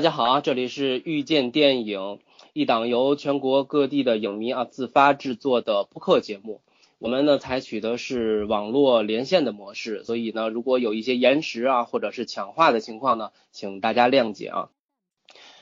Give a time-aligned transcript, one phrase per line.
[0.00, 2.20] 大家好啊，这里是遇见电影，
[2.54, 6.62] 一档由全国各地的影迷啊自发制作的播客节目。
[6.98, 14.70] 我们呢采取的是网络连线的模式，所以呢，如果有一些延时啊或者是抢话的情况呢，请大家谅解啊。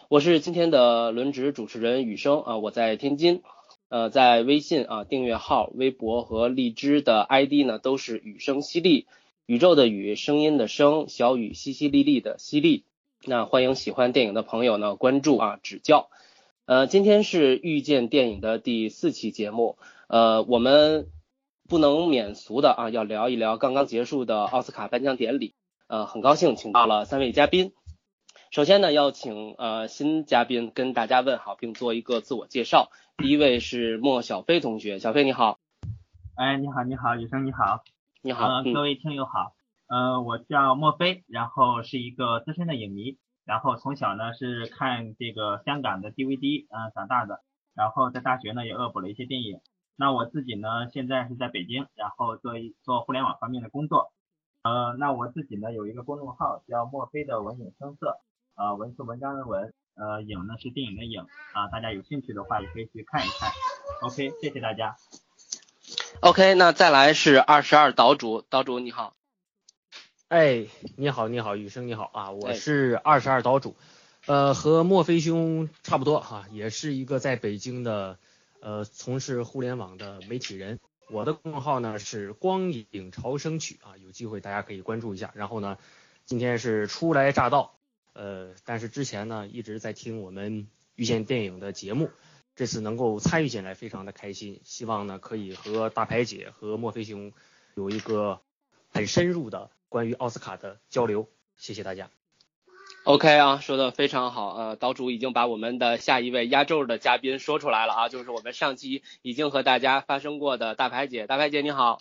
[0.08, 3.42] 我是今天的轮值主持人雨生啊，我在天津，
[3.88, 9.06] 呃，在微信啊订阅号、微博和荔枝的 ID 呢都是雨声淅沥，
[9.46, 12.84] 宇宙的宇，声音的声，小雨淅淅沥沥的淅沥。
[13.28, 16.08] 那欢迎喜欢电影的朋友呢关注啊指教，
[16.64, 19.76] 呃今天是遇见电影的第四期节目，
[20.08, 21.08] 呃我们
[21.68, 25.54] 不能免俗的啊要聊一聊刚刚结束的奥斯卡颁奖典礼，
[25.88, 27.72] 呃很高兴请到了三位嘉宾，
[28.50, 35.58] 首先呢要请呃新嘉宾跟大家问好并做一个自我介绍，第一位是莫小飞同学，小飞你好，
[36.34, 37.84] 哎你好你好雨生你好，
[38.22, 39.52] 你好各位听友好。
[39.88, 47.40] 呃，我叫莫非，然后是一个资深的影迷，然后从小呢是看这个香港的 DVD 嗯长大的，
[47.74, 49.60] 然后在大学呢也恶补了一些电影。
[49.96, 54.12] 那我自己呢现在是在北京，然后做一做互联网方面的工作。
[54.62, 58.18] 呃，那我自己呢有一个公众号叫莫非的文影声色，
[58.56, 61.22] 呃，文是文章的文，呃，影呢是电影的影
[61.54, 63.50] 啊，大家有兴趣的话也可以去看一看。
[64.02, 64.96] OK，谢谢大家。
[66.20, 69.17] OK，那再来是二十二岛主，岛主你好。
[70.28, 70.66] 哎，
[70.96, 73.74] 你好，你好，雨生你好啊，我是二十二岛主，
[74.26, 78.18] 呃，和墨菲兄差不多哈，也是一个在北京的
[78.60, 80.80] 呃从事互联网的媒体人。
[81.08, 85.32] 我的公众号呢是光影潮生曲啊，有机会大家可以关注一下。
[85.34, 85.78] 然后呢，
[86.26, 87.78] 今天是初来乍到，
[88.12, 92.10] 呃，但是之前呢一直在听我们遇见电影的节目，
[92.54, 97.32] 这次能够参与进来非常的开心，希望呢可以和大牌姐和墨菲兄
[97.74, 98.42] 有一个
[98.90, 99.70] 很深入的。
[99.88, 102.10] 关于奥斯卡的交流，谢谢大家。
[103.04, 104.54] OK 啊，说的非常好。
[104.54, 111.26] 呃，岛主已经把我们的下一位压轴的嘉宾说出来了啊，就是我们上期已经和大家发生过的大牌姐。
[111.26, 112.00] 大牌姐你好。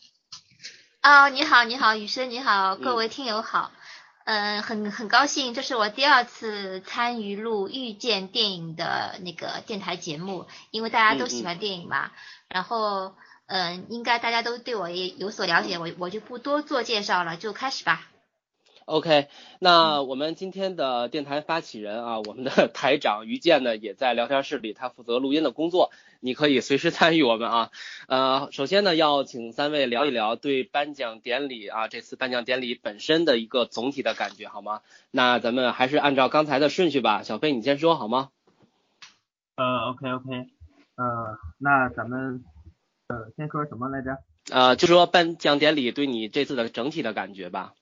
[0.99, 3.71] 啊，你好，你好，雨生你好，各位听友好。
[4.25, 12.11] 嗯，很很高兴，这是我第二次参与录遇见电影的那个电台节目，因为大家都喜欢电影嘛。
[12.49, 13.15] 然后。
[13.47, 18.07] 嗯，应该大家都对我也有所了解，我我就不多做介绍了，就开始吧。
[18.83, 19.27] OK，
[19.59, 25.91] 那我们今天的电台发起人啊，我们的 台长于健呢也在聊天室里，他负责录音的工作，
[26.21, 27.71] 你可以随时参与我们啊。
[28.07, 34.81] 呃，首先呢，要请三位聊一聊对颁奖典礼啊这次颁奖典礼本身的一个总体的感觉，好吗？
[35.11, 38.29] 那咱们还是按照刚才的顺序吧，小飞你先说好吗？
[39.55, 40.47] 呃，OK OK，
[40.95, 42.43] 呃，那咱们。
[43.07, 44.17] 呃，先说什么来着？
[44.51, 47.73] 呃，就说颁奖典礼对你这次的整体的感觉吧。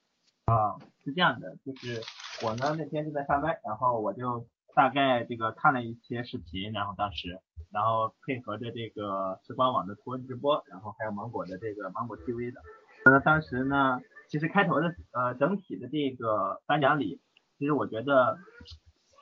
[0.45, 1.99] 啊，是这样的，就是
[2.45, 7.39] 我呢那天是在上班，然后我就大概这个看了一些视频，然后当时，
[7.71, 12.61] 然后配合着这个时光网的图文直播，然后还有芒果的这个芒果 TV 的。
[13.05, 13.99] 呃，当时呢，
[14.29, 17.19] 其实开头的呃整体的这个颁奖礼，
[17.57, 18.37] 其实我觉得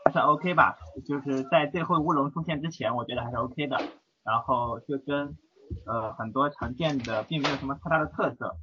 [0.03, 0.77] 还算 OK 吧，
[1.07, 3.77] 就是在最后乌龙出现之前，我觉得还是 OK 的。
[4.25, 5.35] 然后就跟
[5.85, 8.55] 呃，很多常见的并没有什么太大的特色，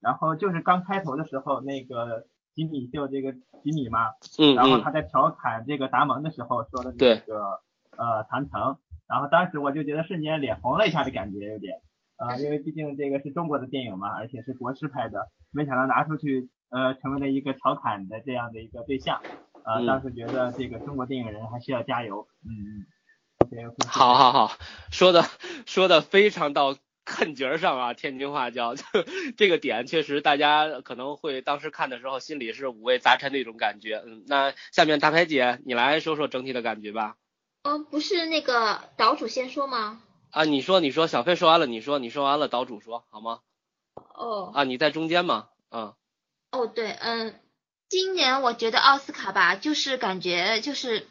[0.00, 7.60] 然后就是刚开头的时候，那个吉米秀这个吉米嘛，嗯，然后他在调侃这个达蒙的时候说的那个
[7.96, 8.78] 呃长城，
[9.08, 11.80] 然后当时我就觉得瞬间脸红了一下的感觉有点，
[12.16, 19.20] 呃，因为毕竟这个是中国的电影嘛，而且是国师拍的，没想到拿出去呃成为了一个调侃的这样的一个对象，
[19.64, 22.86] 呃，当时觉得这个中国电影人还是要加油，嗯嗯。
[23.88, 24.58] 好好好，
[24.90, 25.24] 说的
[25.66, 28.74] 说的非常到坎节上啊，天津话叫
[29.36, 34.02] 这个点，确实大家可能会当时看的时候心里是五味杂陈的一种感觉。
[34.06, 37.16] 嗯，那下面大牌姐你来说说整体的感觉吧。
[37.62, 40.00] 嗯，不是那个岛主先说吗？
[40.30, 43.40] 啊，你说你说，小飞说完了，你说你说完了，岛主说好吗？
[44.14, 44.52] 哦。
[44.54, 45.48] 啊，你在中间吗？
[45.70, 45.94] 嗯。
[46.50, 47.40] 哦，对，嗯，
[47.88, 51.06] 今年我觉得奥斯卡吧，就是感觉就是。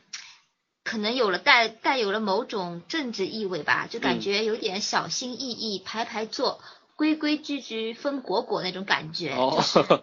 [0.88, 6.62] 可能有了带带有了某种政治意味吧，就感觉有点小心翼翼，排排坐，
[6.96, 10.02] 规规矩矩，分果果那种感觉，就是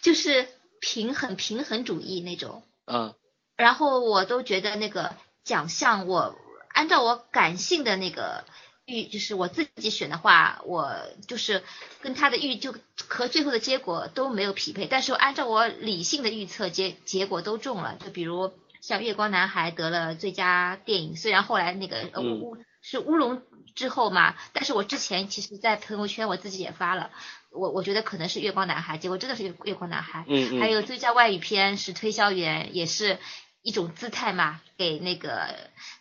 [0.00, 0.48] 就是
[0.80, 2.62] 平衡平衡主义那种。
[2.86, 3.14] 嗯。
[3.58, 5.14] 然后我都觉得那个
[5.44, 6.34] 奖项，我
[6.72, 8.44] 按照我感性的那个
[8.86, 10.96] 预，就是我自己选的话，我
[11.28, 11.62] 就是
[12.00, 12.74] 跟他的预就
[13.06, 18.50] 和最后的结果都没有匹配，但是按照我理性的预测，结结果都中了，就比如。
[18.80, 23.42] 像《月光男孩》得了最佳电影，虽然后来那个乌是乌龙
[23.74, 27.10] 之后嘛，但是我之前其实，在朋友圈我自己也发了，
[27.50, 30.20] 我我觉得可能是《月光男孩》，结果真的是《月月光男孩》。
[30.28, 33.18] 嗯还有最佳外语片是《推销员》，也是
[33.62, 35.54] 一种姿态嘛，给那个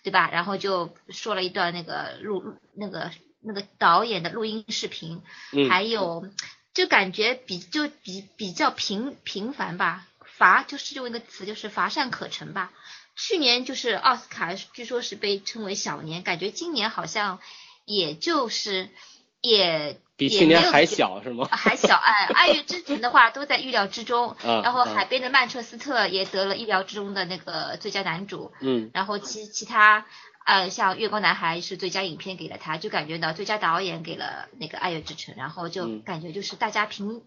[0.04, 0.30] 对吧？
[0.32, 3.12] 然后就说了一段那个录那个
[3.42, 5.22] 那个导演的录音视频，
[5.52, 6.26] 嗯还有
[6.74, 10.08] 就感觉比就比比较平平凡吧，
[10.40, 12.72] 乏就是用一个词就是乏善可陈吧。
[13.16, 17.40] 去年就是奥斯卡，据说是被称为小年，感觉今年好像
[17.84, 18.90] 也就是
[19.42, 21.48] 也比去年还小是吗？
[21.52, 30.06] 还小哎，《爱乐之城》的话都在预料之中， 嗯然后嗯海边的曼彻斯特也得了意料之中的那个最佳男主，嗯然后其其他
[30.46, 37.22] 呃像《月光男孩》是最佳影片给了他，就感觉到最佳导演给了那个《爱乐之城》，然后就嗯感觉就是大家平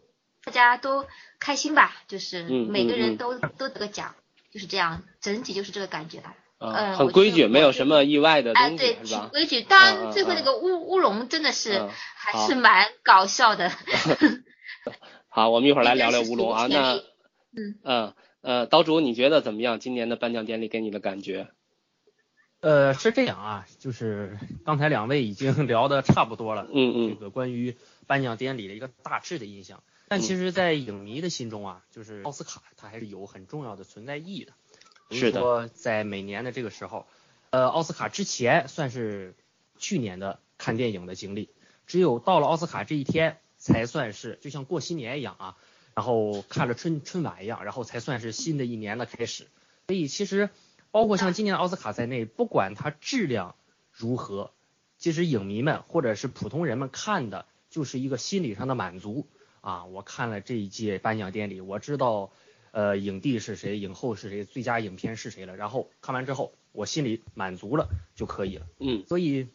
[0.45, 1.07] 大家都
[1.39, 4.15] 开心吧，就是嗯每个嗯嗯人都都得个奖，
[4.51, 6.35] 就是这样，整体就是这个感觉吧。
[6.59, 9.21] 啊，嗯很规矩，没有什么意外的哎，东对，西是吧？
[9.23, 9.61] 挺规矩。
[9.63, 13.71] 嗯当嗯然，最后那嗯个乌乌龙真的是还是蛮搞笑的。
[15.29, 16.67] 好，我们一会儿来聊聊乌龙啊。
[16.69, 16.95] 那
[17.57, 19.79] 嗯嗯呃，岛主你觉得怎么样？
[19.81, 21.49] 今年的颁奖典礼给你的感觉？
[22.61, 29.83] 呃，是这样啊，就是刚才两位已经 聊的差不多了，嗯嗯这个关于颁奖典礼的一个大致的印象。
[30.13, 34.53] 但其实，在影迷的心中啊，就是奥斯卡它还是有很重要的存在意义的。
[35.11, 37.07] 是的在每年的这个时候，
[37.49, 39.35] 呃，奥斯卡之前算是
[39.79, 41.49] 去年的看电影的经历，
[41.87, 45.57] 只有到了奥斯卡这一天，才算是就像过新年一样啊，
[45.95, 49.47] 然后看了春春晚一样，然后才算是新的一年的开始。
[49.87, 50.51] 所以其实
[50.91, 53.55] 包括像今年的奥斯卡在内，不管它质量
[53.91, 54.53] 如何，
[54.99, 59.27] 其实影迷们或者是普通人们看的就是一个心理上的满足
[59.63, 59.87] 啊。
[59.87, 62.31] 我看了这一届颁奖典礼，我知道
[62.73, 68.67] 呃影帝是谁，影后是谁，最佳影片是谁了，然后看完之后我心里满足了就可以了。
[68.79, 69.49] 嗯所以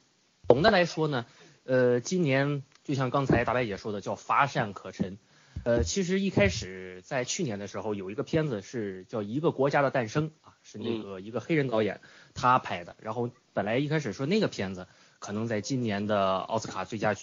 [0.47, 1.27] 总的来说呢，
[1.63, 5.19] 呃，今年就像刚才大白姐说的，叫乏善可陈。
[5.63, 11.99] 呃，其实一开始在去年的时候，有一个片子是叫《一个国家的诞生》啊，是那个一个黑人导演
[12.35, 12.95] 他拍的。
[13.01, 14.87] 然后本来一开始说那个片子
[15.19, 17.15] 可能在今年的奥斯卡最佳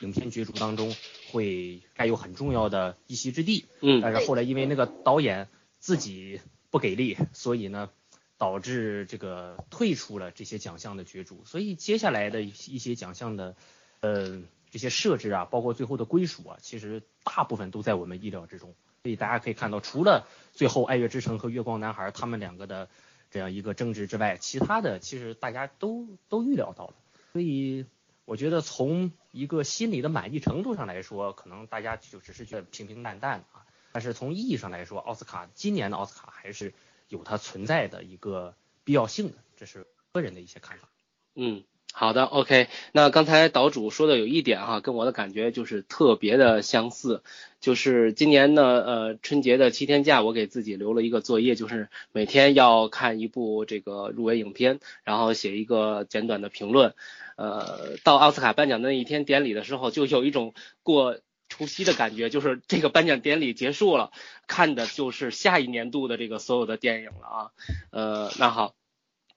[0.00, 0.94] 影片角逐当中
[1.30, 3.66] 会占有很重要的一席之地。
[3.80, 5.48] 嗯但是后来因为那个导演
[5.78, 7.90] 自己不给力，所以呢，
[8.38, 11.44] 导致这个退出了这些奖项的角逐。
[11.44, 13.54] 所以接下来的一一些奖项的，
[14.00, 18.74] 呃，这些设置啊，包括最后的归属啊，其实大部分都在我们意料之中。
[19.04, 22.88] 所以大家可以看到，除了最后《爱乐之城》和《月光男孩》他们两个的
[23.30, 26.94] 这样一个争执之外，其他的其实大家都都预料到了。
[27.34, 27.84] 所以
[28.24, 33.66] 我觉得从一个心理的满意程度上来说，可能大家就只是觉得平平淡淡啊。
[33.92, 36.74] 但是从意义上来说，奥斯卡今年的奥斯卡还是
[37.08, 40.88] 有它存在的一个必要性的，这是个人的一些看法。
[41.34, 41.64] 嗯，
[41.96, 42.66] 好的，OK。
[42.90, 47.22] 那刚才岛主说的有一点哈，跟我的感觉就是特别的相似。
[47.60, 56.94] 就是今年呢，呃，春节的七天假，我给自己留了一个作业，就是每天要看一部这个入围影片，然后写一个简短的评论。
[57.36, 64.10] 呃，到奥斯卡颁奖的那一天典礼的时候，就有一种过除夕的感觉，就是这个颁奖典礼结束了，
[64.48, 67.50] 看的就是下一年度的这个所有的电影了啊。
[67.92, 68.74] 呃，那好。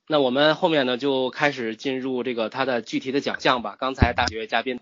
[0.08, 3.76] 那我们后面呢就开始进入这个它的具体的奖项吧。
[3.78, 4.80] 刚才大学嘉宾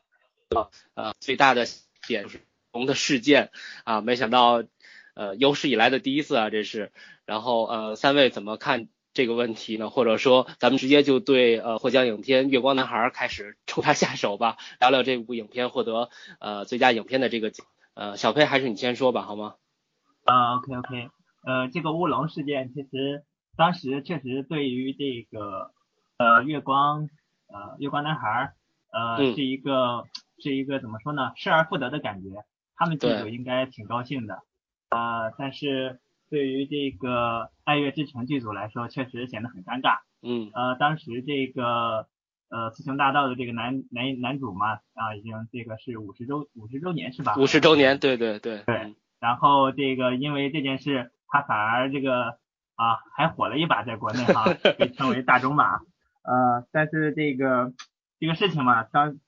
[0.93, 1.65] 呃最大的
[2.07, 2.41] 点就是
[2.71, 3.49] 龙的事件
[3.83, 4.63] 啊，没想到
[5.15, 6.91] 呃有史以来的第一次啊，这是。
[7.25, 9.89] 然后呃三位怎么看这个问题呢？
[9.89, 17.65] 或者说咱们直接就对呃获奖影片《月光男孩》开始 冲他下手吧，聊聊这部影片获得呃最佳影片的这个奖。
[17.95, 19.55] 呃，小佩还是你先说吧，好吗？
[20.25, 21.09] 啊，OK OK，
[21.43, 23.23] 呃，这个乌龙事件其实
[23.57, 25.71] 当时确实对于这个
[26.17, 27.09] 呃月光
[27.47, 28.53] 呃月光男孩
[28.91, 29.35] 呃、嗯。
[29.35, 30.05] 是一个
[30.39, 32.43] 是一个怎么说呢失而复得的感觉，
[32.75, 34.39] 他们剧组应该挺高兴的，
[34.89, 39.99] 呃，但是对于这个爱乐之城剧组来说，确实显得很尴尬。
[40.21, 40.49] 嗯。
[40.53, 42.07] 呃，当时这个
[42.49, 47.35] 呃雌雄大盗的这个男男男主嘛，啊，已经这个是五十周五十周年是吧？
[47.37, 48.95] 五十周年，对对对，对嗯。
[49.19, 52.37] 然后这个因为这件事，他反而这个
[52.75, 54.45] 啊还火了一把，在国内哈
[54.77, 55.77] 被称为大中马。
[56.23, 57.73] 呃，但是这个
[58.19, 59.19] 这个事情嘛，当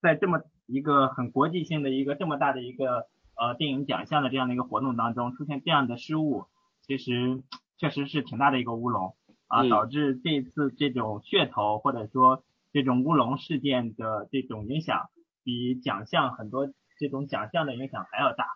[0.00, 3.06] 在这么一个很国际性的一个这么大的一个
[3.36, 6.46] 呃电影奖项的这样的一个活动当中，出现这样的失误，
[6.82, 7.42] 其实
[7.78, 9.16] 确实是挺大的一个乌龙
[9.48, 15.08] 啊，嗯导致这次这种噱头或者说这种乌龙事件的这种影响，
[15.42, 18.46] 比奖项很多这种奖项的影响还要大。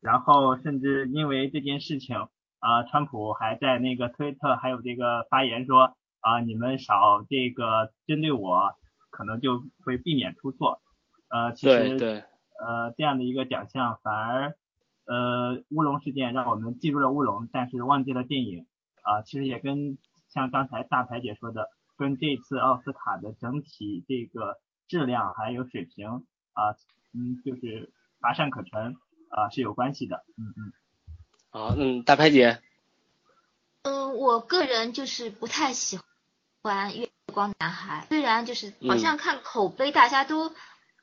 [0.00, 2.16] 然后甚至因为这件事情，
[2.60, 8.70] 啊、川普还在那个推特还有这个发言说，啊、你们少这个针对我，
[9.10, 10.80] 可能就会避免出错。
[11.30, 12.24] 呃，其实对对，
[12.64, 14.54] 呃这样的一个奖项反而，
[15.06, 18.66] 呃乌龙事件让我们记住了乌龙，但是忘记了电影。
[19.02, 19.96] 啊，其实也跟
[20.28, 26.06] 像刚才大台姐说的，跟这次奥斯卡的整体这个质量还有水平
[26.52, 26.76] 啊，
[27.14, 27.90] 嗯，就是
[28.20, 28.96] 乏善可陈
[29.30, 30.22] 啊是有关系的。
[30.36, 30.72] 嗯嗯。
[31.50, 32.60] 好，嗯，大拍姐。
[33.82, 35.98] 嗯，我个人就是不太喜
[36.62, 40.50] 欢《月光男孩》，虽然就是好像看口碑，大家都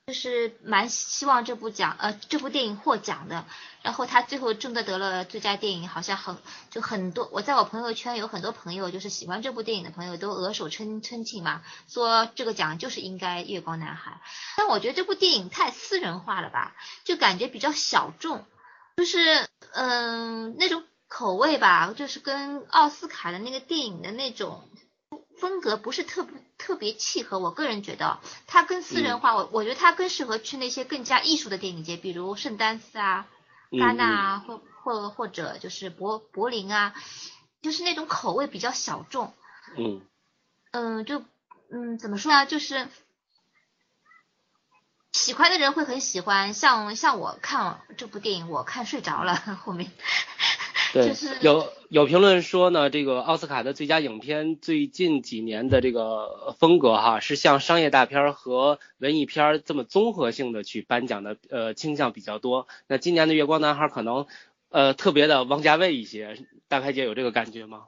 [0.05, 3.43] 就是蛮希望这部奖呃这部电影获奖的，
[3.81, 6.37] 然后他最后真的得了最佳电影，好像很
[6.69, 14.11] 就很多，我在我朋友圈有很多朋友就是喜欢这部电影的朋友都额手称称庆嘛，说这个奖就是应该《月光男孩》，
[14.55, 16.73] 但我觉得这部电影太私人化了吧，
[17.03, 18.45] 就感觉比较小众，
[18.97, 20.83] 就是嗯那种。
[21.09, 24.67] 口味吧，就是跟奥斯卡的那个电影的那种
[25.39, 27.39] 风格不是特别特别契合。
[27.39, 33.25] 我个人觉得，它更私人化，我我觉得它更适合去那些更加艺术的电影节，比如圣丹斯啊、
[33.71, 36.93] 戛纳啊，或或或者就是柏柏林啊，
[37.61, 39.33] 就是那种口味比较小众。
[39.77, 40.01] 嗯。
[40.71, 41.23] 嗯，就
[41.71, 42.89] 嗯怎么说啊，就是
[45.17, 49.91] 喜欢的人会很喜欢，像像我看这部电影，我看睡着了后面。
[50.93, 62.67] 对，有有评论说呢，这个奥斯卡的最佳影片最近几年的这个风格哈，是像商业大片和文艺片这么综合性的去颁奖的，呃，倾向比较多。
[62.87, 64.27] 那今年的月光男孩可能，
[64.69, 67.85] 呃，特别的王家卫一些，大开姐有这个感觉吗？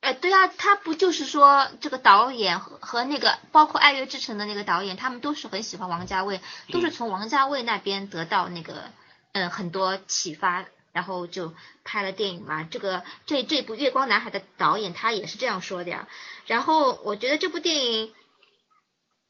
[0.00, 6.40] 哎，对啊，他不就是说这个导演和和那个包括《爱乐之城》的那个导演，他们都是很喜欢王家卫，
[6.72, 8.90] 都是从王家卫那边得到那个
[9.32, 10.64] 嗯很多启发。
[10.90, 16.08] 然后就拍了电影嘛，这个这这部《月光男孩》的导演他也是这样说的呀。
[16.46, 18.12] 然后我觉得这部电影，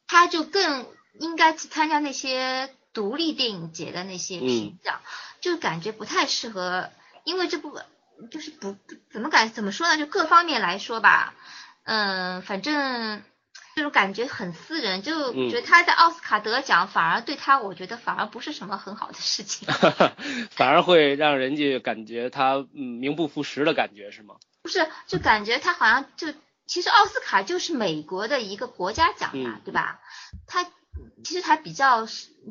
[0.06, 0.86] 他就更
[1.18, 5.00] 应该去参加那些独立电影节的那些评奖，
[5.42, 6.88] 就感觉不太适合，
[7.24, 7.78] 因为这部
[8.30, 8.76] 就是不
[9.10, 9.96] 怎么感怎么说呢？
[9.96, 11.34] 就各方面来说吧，
[11.84, 13.22] 嗯，反正。
[13.74, 19.68] 这种感觉很私人，就觉得他在奥斯卡得奖，反而对他，我觉得反而不是什么很好的事情，
[20.50, 24.34] 反而会让人家感觉他嗯名不副实的感觉是吗？
[24.62, 26.34] 不是，就感觉他好像就
[26.66, 30.00] 其实奥斯卡就是美国的一个国家奖呀，对吧？
[30.48, 30.64] 他
[31.22, 32.04] 其实他比较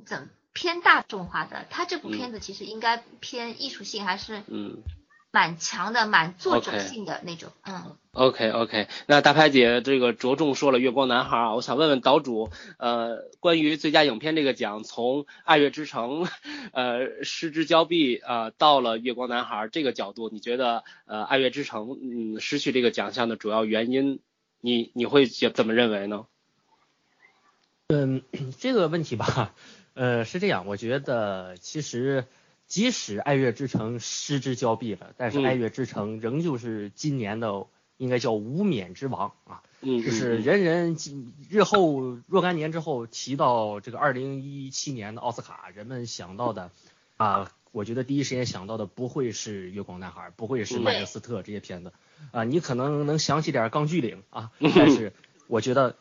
[0.05, 4.81] 怎偏大众化的，他这部片子其实应该偏艺术性还是嗯。
[5.31, 7.95] 蛮强的，蛮作者性的那种，嗯。
[8.13, 16.25] OK OK，那大拍姐这个着重说了《月光男孩》啊，我想问问岛主，呃，关于最佳影片这个奖，从《爱乐之城》
[16.73, 24.19] 呃失之交臂啊，到了《月光男孩》这个角度，你觉得呃《爱乐之城》嗯失去这个奖项的主要原因，
[24.61, 26.25] 你你会怎么认为呢？
[27.89, 28.23] 嗯，
[28.57, 29.53] 这个问题吧，
[29.93, 32.25] 呃，是这样，我觉得其实。
[32.67, 40.97] 即使爱乐之城失之交臂了，但是爱乐之城仍旧是今年的应该叫无冕之王啊，就是人人
[41.49, 46.69] 日后若干年之后提到这个二零一七年的奥斯卡，人们想到的
[47.15, 51.93] 啊，我觉得第一时间想到的不会是月光男孩，不会是麦克斯特这些片子
[52.31, 55.13] 啊，你可能能想起点钢锯岭啊，但是
[55.47, 55.95] 我觉得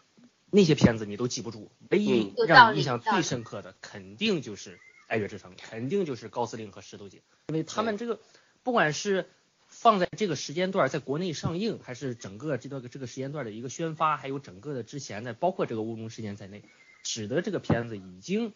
[0.51, 4.81] 那些片子你都记不住，唯一让你印象最深刻的肯定就是。
[5.07, 8.21] 爱乐之城肯定就是高司令和石头姐，因为他们这个
[8.63, 9.27] 不管是
[9.69, 16.65] 放在这个时间段在国内上映，还是整个这段这个时间段的一个宣发，还有整个的之前的，包括这个乌龙事件在内，
[17.03, 18.53] 使得这个片子已经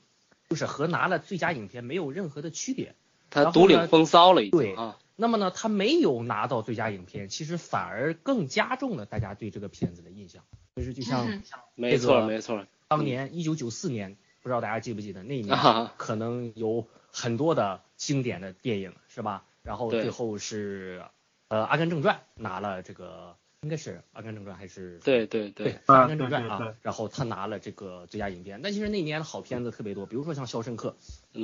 [0.49, 2.95] 就是和拿了最佳影片没有任何的区别。
[3.30, 4.59] 他独领风骚了，已经。
[4.59, 4.99] 对啊。
[5.14, 10.42] 那么呢，他没有拿到最佳影片，其实反而更加重了大家对这个片子的印象。
[10.75, 11.42] 就是就像
[11.75, 14.16] 没错没错，当年一九九四年。
[14.42, 15.56] 不知道大家记不记得那一年，
[15.97, 19.44] 可能有很多的经典的电影，是吧？
[19.62, 21.02] 然后最后是
[21.49, 24.99] 呃《阿甘正传》拿了这个，应该是《阿甘正传》还是？
[25.00, 28.62] 对对对，《阿甘正传》啊，然后他拿了这个最佳影片。
[28.62, 30.97] 但其实那年的好片子特别多，比如说像《肖申克》，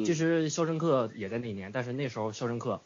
[0.07, 2.77] 其实《肖申克》也在那年，但是那时候《肖申克》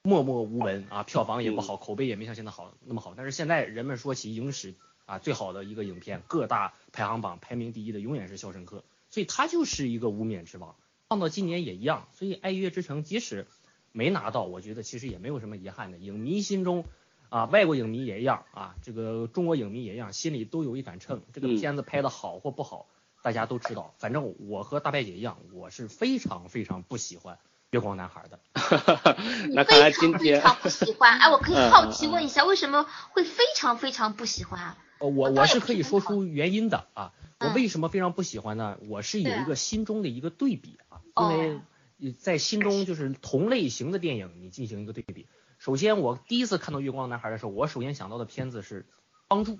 [0.00, 3.12] 默默无闻啊，票房也不好，口碑也没像现在好那么好。
[3.14, 8.78] 但是现在人们说起影史啊最好的一个影片，各大排行榜排名第一的永远是《肖申克》。
[9.18, 10.76] 所以他就是一个无冕之王，
[11.08, 12.06] 放到今年也一样。
[12.12, 13.48] 所以《爱乐之城》即使
[13.90, 15.98] 没拿到，我觉得其实也没有什么遗憾的。
[15.98, 16.84] 影迷心中
[17.28, 21.20] 啊，外国影迷也一样啊，这个中国影迷也一样，心里都有一杆秤。
[21.32, 22.86] 这个片子拍的好或不好，
[23.20, 23.92] 大家都知道。
[23.98, 27.34] 反正我和大白姐一样，我是非常非常不喜欢
[27.70, 28.38] 《月光男孩》的。
[29.52, 31.18] 那看来今天非常不喜欢。
[31.18, 34.76] 哎，我可以好奇问一下，为什么会非常非常不喜欢？
[35.00, 37.12] 我我是可以说出原因的啊。
[37.40, 38.78] 我为什么非常不喜欢呢？
[38.88, 45.26] 我是有一个心中的一个对比啊，因为在心中就是同类型的电影，你进行一个对比。
[45.58, 48.82] 首先我第一次看到《月光男孩》的时候，我首先想到的片子是
[49.28, 49.52] 《帮助》，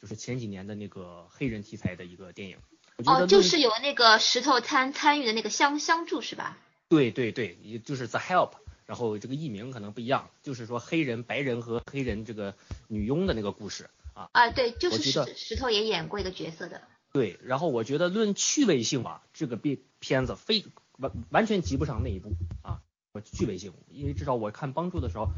[0.00, 2.58] 就是前几年的那个黑人题材的一个电影。
[3.04, 6.58] 哦，就是有那个石头参参与的那个相相助是吧？
[6.88, 8.52] 对对对，也就是 The Help，
[8.86, 12.54] 然后这个译名可能不一样，就是说黑人、白人和黑人这个
[12.88, 14.30] 女佣的那个故事啊。
[14.32, 16.80] 啊，对，就是石石头也演过一个角色的。
[17.16, 20.66] 对，然后我觉得论趣味性吧，这个片片子非
[20.98, 22.82] 完完全及不上那一部啊，
[23.24, 25.30] 趣味性，因为至少我看帮助的时候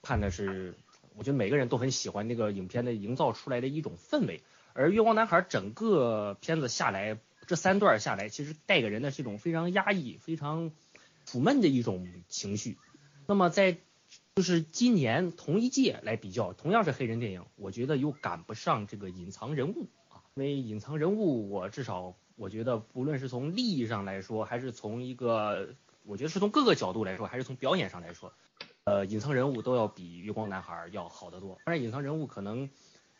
[0.00, 0.74] 看的是，
[1.14, 4.42] 我觉得每个人都很喜欢那个影片的营造出来的一种氛围。
[4.72, 10.70] 而月光男孩整个片子下来，这三段下来，其实带给人的是一种非常压抑、非常
[11.30, 12.78] 苦闷的一种情绪。
[13.26, 13.76] 那么在
[14.36, 19.90] 就是今年同一届来比较，同样是黑人电影，我觉得又赶不上这个隐藏人物。
[20.36, 25.68] 因为隐藏人物，我至少我觉得，不论是从利益上来说，还是从一个，
[26.04, 28.32] 我觉得是从各个角度来说，还是从表演上来说，
[28.84, 31.58] 呃，隐藏人物都要比月光男孩要好得多。
[31.64, 32.70] 当然，隐藏人物可能。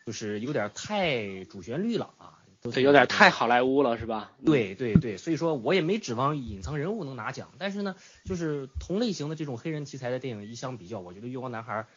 [0.05, 4.31] 就是有点太主旋律了啊，对，有点太好莱坞了，是吧？
[4.45, 11.89] 对对对，所以说我也没指望隐藏人物能拿奖，但是呢，就是同类型的这种黑人题材的电影一相比较，我觉得月光男孩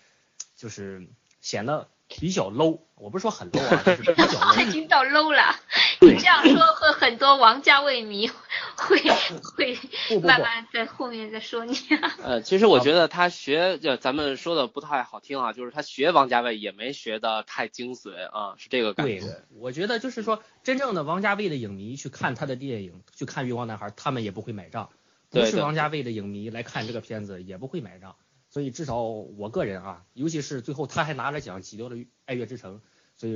[0.56, 1.08] 就是
[1.42, 1.88] 显得。
[2.12, 4.68] 比较 low，我不是说很 low 啊， 就是比较 low。
[4.68, 5.56] 已经到 low 了，
[6.02, 8.98] 你这样说和很多王家卫迷会
[9.46, 9.78] 会
[10.24, 11.78] 慢慢在后面再说你。
[12.24, 19.20] 呃，其实我觉得他学，就咱们说的不太好听啊，就是他学王家卫也没学的太精髓啊，是这个感觉。
[19.20, 24.90] 对，我觉得就是说，真正的王家卫的影迷去看他的电影，去看《月光男孩》，他们也不会买账；
[25.30, 28.16] 不是王家卫的影迷来看这个片子，也不会买账。
[28.50, 32.78] 所以至少我个人啊，尤其是最后他还拿了奖，挤掉了《爱乐之城》，
[33.16, 33.36] 所以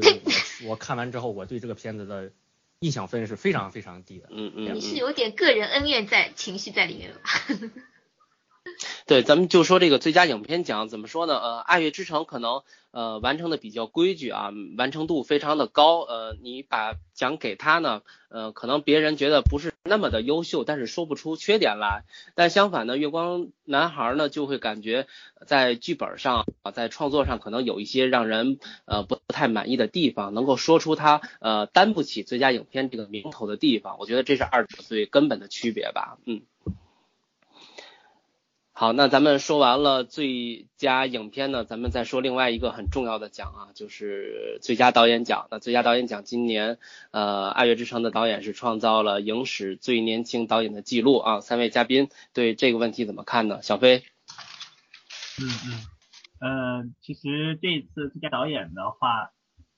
[0.65, 2.31] 我 我看完之后，我对这个片子的
[2.79, 4.27] 印象分是非常非常低的。
[4.31, 4.75] 嗯嗯。
[4.75, 7.19] 你是有点个人恩怨在情绪在里面吧？
[9.05, 11.37] 对，咱们就说这个最佳影片奖怎么说呢？
[11.37, 15.99] 呃，《爱乐之城》可能呃完成的比较规矩啊，完成度非常的高。
[15.99, 22.05] 呃，你把奖给他呢，呃，可能别人觉得不是那么的优秀，但是说不出缺点来。
[22.35, 25.07] 但相反呢，《月光男孩》呢就会感觉
[25.45, 33.97] 在剧本上啊，在创作上可能有一些让人呃不太满意的地方，能够说出他呃担不起最佳影片这个名头的地方。
[33.99, 36.17] 我觉得这是二者最根本的区别吧。
[36.25, 36.43] 嗯。
[38.83, 45.47] 好，那咱们说完了最佳影片呢，咱们再说另外一个很重要的奖啊，就是最佳导演奖。
[45.51, 46.79] 那最佳导演奖今年，
[47.11, 51.39] 呃，《爱乐之城》的导演是创造了影史最年轻导演的记录啊。
[51.39, 53.61] 三位嘉宾对这个问题怎么看呢？
[53.61, 54.03] 小飞？
[55.41, 55.47] 嗯
[56.41, 59.31] 嗯，呃，其实这一次最佳导演的话，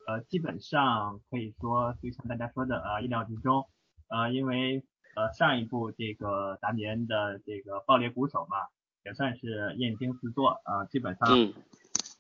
[0.08, 3.68] 呃，基本上可以说就像大家说的啊，意料之中。
[4.08, 4.84] 呃，因为
[5.16, 8.58] 呃上一部这个达米恩的这个《爆裂鼓手》嘛。
[9.06, 11.30] 也算是燕京四作啊，基本上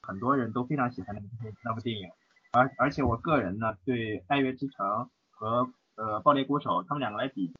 [0.01, 1.27] 很多人都非常喜欢那部
[1.63, 2.11] 那部电影，
[2.51, 4.85] 而而且我个人呢，对《爱乐之城》
[5.31, 7.51] 和呃《爆裂鼓手》他们两个来比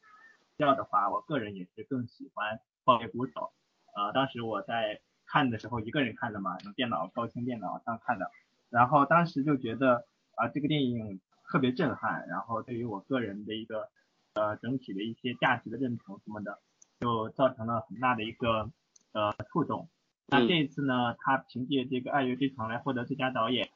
[0.60, 3.52] 较的话，我个人也是更喜欢《爆裂鼓手》
[4.00, 4.12] 啊。
[4.12, 8.30] 当时我在看的时候，一个人看的嘛，用电脑高清电脑上看的，
[8.70, 13.90] 然后当时就觉得啊，这个电影特别震撼，然后对于我个人的一个
[14.36, 16.60] 呃整体的一些价值的认同什么的，
[17.00, 18.70] 就造成了很大的一个。
[19.16, 19.88] 呃，触动。
[20.28, 23.70] 那这一次呢，他凭借这个《爱乐之城》来获得最佳导演，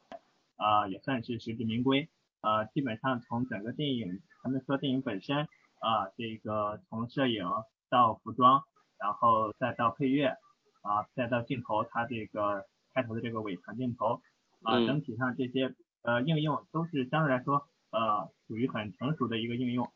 [0.58, 2.10] 啊，也算是实至名归。
[2.42, 5.48] 呃，基本上从整个电影，咱们说电影本身，
[5.80, 7.46] 啊，这个从摄影
[7.90, 8.64] 到服装，
[9.00, 10.36] 然后再到配乐，
[10.82, 14.22] 啊，再到镜头，它这个开头的这个尾长镜头，
[14.64, 19.90] 啊，整体上这些呃应用都是相对来说，呃，属于很成熟的一个应用，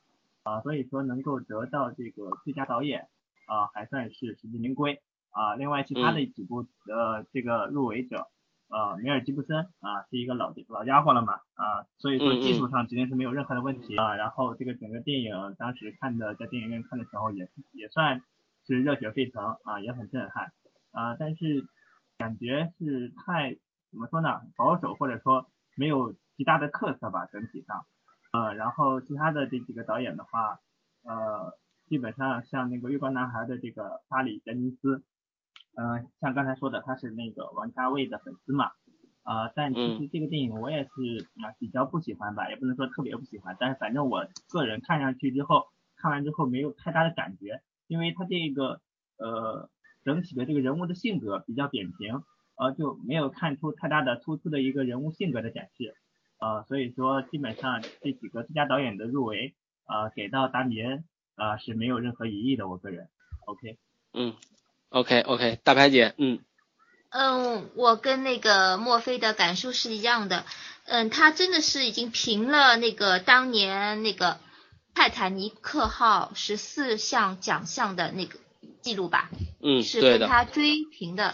[0.43, 3.09] 啊，所以说能够得到这个最佳导演，
[3.47, 5.01] 啊，还算是实至名归。
[5.33, 8.27] 啊，另外其他的几部呃这个入围者，
[8.69, 14.15] 呃梅尔吉布森啊是一个老老家伙了嘛啊，所以说技术上肯定是没有任何的问题啊。
[14.15, 18.21] 然后这个整个电影当时看的在电影院看的时候也也算
[18.67, 20.53] 是热血沸腾啊，也很震撼
[20.91, 21.15] 啊。
[21.17, 21.65] 但是
[22.19, 23.57] 感觉是太
[23.89, 27.87] 怎么说呢保守或者说没有极大的特色吧整体上。
[28.33, 30.59] 呃，然后其他的这几个导演的话，
[31.03, 35.03] 呃基本上像那个月光男孩的这个巴里杰尼斯。
[35.75, 38.71] 嗯，像刚才说的，他是那个王家卫的粉丝嘛，
[39.23, 48.81] 啊，但其实这个电影我也是啊比较不喜欢吧，也不能说特别不喜欢，但是反正我个人看上去之后，看完之后没有太大的感觉，因为他这个
[49.17, 49.67] 呃
[50.03, 52.21] 整体的这个人物的性格比较扁平，
[52.55, 55.95] 呃就没有看出太大的突出的一个人物性格的展示，
[56.39, 59.55] 呃所以说基本上这几个最佳导演的入围，
[59.87, 63.07] 呃给到达米恩啊是没有任何疑义的，我个人
[63.47, 63.79] ，OK，
[64.13, 64.35] 嗯。
[64.93, 66.39] OK OK，大牌姐，嗯，
[67.09, 70.45] 嗯，我跟那个墨菲的感受是一样的。
[70.85, 74.37] 嗯，他真的是已经平了那个当年那个
[74.93, 78.37] 泰坦尼克号十四项奖项的那个
[78.83, 79.31] 记录吧？
[79.63, 79.99] 嗯，是。
[79.99, 81.33] 跟他追平的。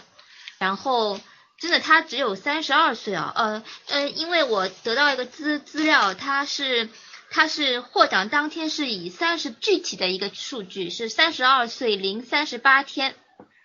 [0.58, 1.20] 然后，
[1.58, 3.30] 真的他只有三十二岁啊。
[3.36, 6.88] 呃呃，因为我得到一个资资料，他是
[7.28, 13.14] 他是获奖当天是以三十具体的一个数据是三十二岁零三十八天，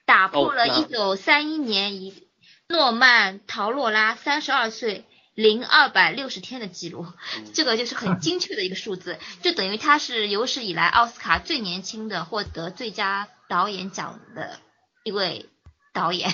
[0.06, 2.28] 打破了一九三一年以
[2.68, 5.06] 诺曼陶洛拉三十二岁。
[5.36, 7.06] 零二百六十天的记录，
[7.54, 14.62] 这个就是很精确的一个数字， 就等于他是有史以来奥斯卡最年轻的获得最佳导演奖的
[15.04, 15.50] 一位
[15.92, 16.32] 导演。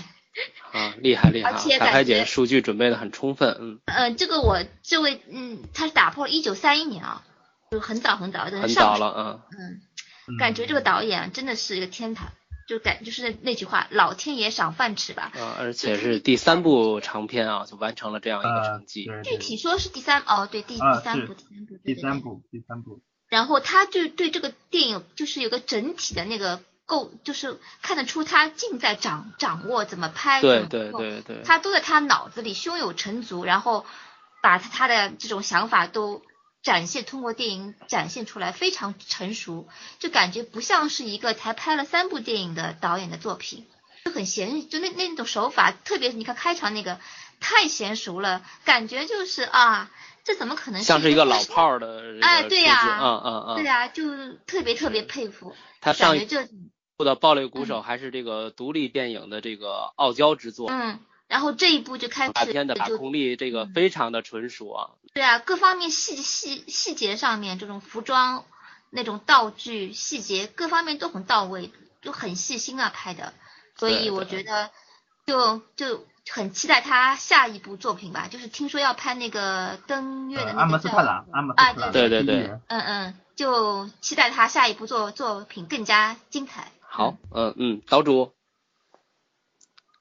[0.72, 1.50] 啊，厉害厉害！
[1.50, 3.80] 而且彩排姐数据准备的很充分，嗯。
[3.88, 7.24] 呃，这个我这位嗯，他是打破了一九三一年啊，
[7.72, 8.62] 就很早很早的。
[8.62, 9.82] 很早了嗯。
[10.28, 12.32] 嗯，感觉这个导演真的是一个天才。
[12.72, 15.30] 就感就是那句话，老天爷赏饭吃吧。
[15.36, 19.10] 啊，而且是第三部长片啊，就完成了这样一个成绩。
[19.26, 23.02] 具体说是第三哦，对，第第三部，第三部，第三部，第三部。
[23.28, 33.86] 然后他就对这个电影就是有个整体的那个构，就是看得出他尽在掌掌握怎么拍，对对对对，他都在他脑子里胸有成竹，然后
[34.42, 36.22] 把他他的这种想法都。
[36.64, 39.68] 展现通过电影展现出来非常成熟，
[40.00, 43.66] 就感觉不像是一个才拍了三部电影的导演的作品，
[44.06, 47.00] 就很娴就那那种手法，特别是你看开场那个
[47.40, 49.90] 太娴熟了，感觉就是啊，
[50.24, 55.56] 这怎么可能像是一个老炮儿的哎，对呀，嗯嗯嗯，对呀，就特别特别佩服。
[55.80, 56.28] 他上一
[56.96, 61.00] 部的《暴力鼓手》还是这个独立电影的这个傲娇之作，嗯。
[61.32, 64.90] 然后这一步就开始大片的把控力，这个非常的纯熟啊。
[65.14, 68.44] 对啊，各方面细细细节上面，这种服装、
[68.90, 73.34] 那种道具细节各方面都很到位，就很细心啊拍的。
[73.78, 74.72] 所以我觉得，
[75.26, 78.28] 就就很期待他下一部作品吧。
[78.28, 80.60] 就是听说要拍那个登月的那个。
[80.60, 81.92] 阿姆斯特朗，阿姆斯特朗。
[81.94, 82.60] 对对对。
[82.68, 86.74] 嗯嗯，就期待他下一部作作品更加精彩。
[86.82, 88.34] 好，嗯嗯，岛主。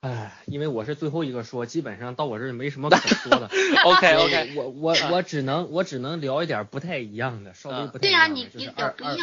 [0.01, 3.51] 哎，因为我是最后一个说，基本上到我这儿没什么 可说的。
[3.85, 9.17] OK OK，我我我只能我只能聊一点不太一样的，稍微不太一样的，就是二二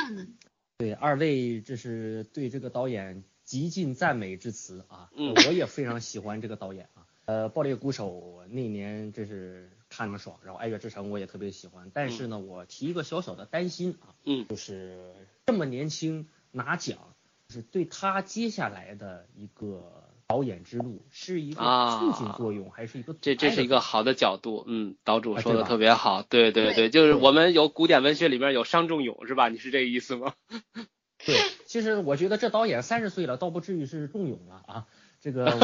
[0.78, 7.08] 对二位这是对这个导演极尽赞美之词啊，我也非常喜欢这个导演啊。
[7.26, 15.12] 呃，爆裂鼓手那年真是看着爽，然后爱乐之城我也特别喜欢，但是呢，我提一个小小的担心啊，嗯，就是
[15.48, 17.00] 这么年轻拿奖，
[17.48, 20.04] 就是对他接下来的一个。
[20.28, 21.62] 导演之路是一个
[22.00, 29.48] 促进作用，还是一个这这是一个好的角度，嗯，岛主说的特别好，对对对，就是我们有古典文学里面有伤仲永是吧？
[29.48, 30.34] 你是这个意思吗？
[31.26, 34.86] 对，其实我觉得这导演三十岁了，倒不至于是仲永了啊。
[35.22, 35.58] 这个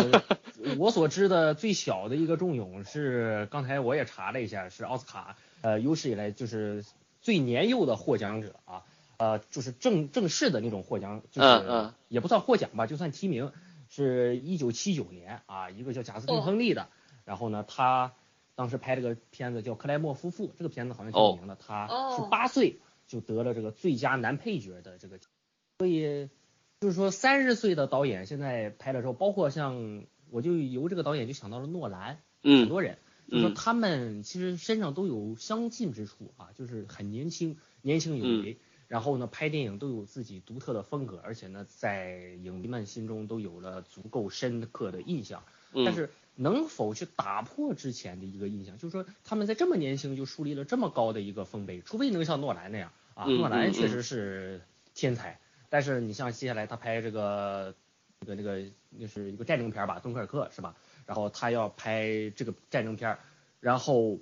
[0.79, 6.85] 我 所知的最小的一个仲永是，刚才我也查了一下，是奥斯卡呃有史以来就是
[7.21, 8.83] 最年幼的获奖者啊，
[9.17, 13.51] 呃就是正正式的那种获奖，就是也不算获奖吧，就算提名。
[13.95, 16.89] 是一九七九年啊，一个叫贾斯汀·亨利的，
[17.25, 18.13] 然后呢，他
[18.55, 25.19] 当时拍这个片子叫《克莱默夫妇》，这个片子好像挺有名的，他是八岁就得了这个最佳男配角的这个，
[25.77, 26.27] 所以
[26.81, 32.97] 就是说三十岁的导演现在拍的时候，包括像我就由这个导演就想到了诺兰，很多人。
[33.29, 38.57] 就说他们其实身上都有相近之处啊，就是很年轻，年轻有为。
[38.93, 45.43] 然后呢，拍电影都有自己独特的风格，而且呢，在影迷们心中都有了足够深刻的印象。
[45.83, 54.61] 但是能否去打破之前的一个印象，就是说他们在这么年轻就树立了这么高的一个丰碑，除非能像诺兰那样啊，诺兰确实是
[54.93, 55.39] 天才。
[55.69, 57.73] 但是你像接下来他拍这个
[58.19, 60.75] 那个那个那是一个战争片吧，敦刻尔克是吧？
[61.07, 63.17] 然后他要拍这个战争片，
[63.59, 64.19] 然后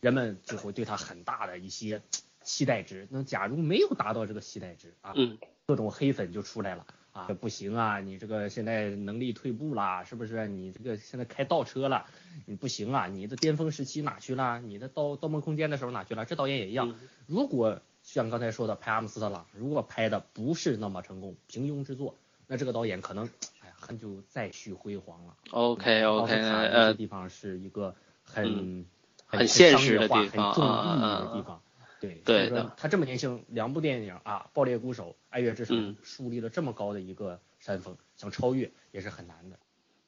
[0.00, 2.02] 人们就会对他很大的一些。
[2.48, 10.48] 期待值，那假如没有达到这个期待值啊，嗯，各种黑粉就出来了啊，不行啊，你这个现在能力退步啦，是不是？
[10.48, 12.06] 你这个现在开倒车了，
[12.46, 14.60] 你不行啊，你的巅峰时期哪去了？
[14.60, 16.24] 你的盗盗梦空间的时候哪去了？
[16.24, 22.14] 这导演也一样，如果像刚才说的拍阿姆斯特朗，如果拍的不是那么成功，平庸之作，
[22.46, 23.26] 那这个导演可能，
[23.60, 25.36] 哎呀，很久再续辉煌了。
[25.50, 28.86] OK OK，呃，地方是一个很
[29.26, 31.60] 很现实的地方，很重意义的地方。
[32.00, 39.58] 对，对的，他这么年轻，两部电影啊，《爆裂鼓手》《爱乐之城》树立了这么高的一个山峰，想超越也是很难的。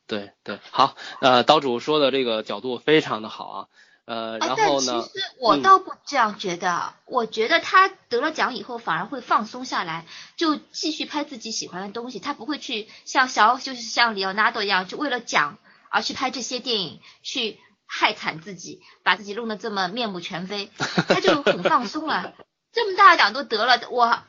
[0.07, 3.69] 对对，好，呃，岛主说的这个角度非常的好啊，
[4.05, 5.03] 呃，然后呢？
[5.03, 15.59] 其实我倒不这样觉得，我觉得他得了奖以后反而会放松下来，就继续拍自己喜欢的东西，他不会去像小就是像里奥纳多一样，就为了奖
[15.91, 17.59] 而去拍这些电影，去
[17.93, 20.71] 害惨自己，把自己弄得这么面目全非，
[21.09, 22.35] 他就很放松了。
[22.73, 24.23] 这么大奖都得了，我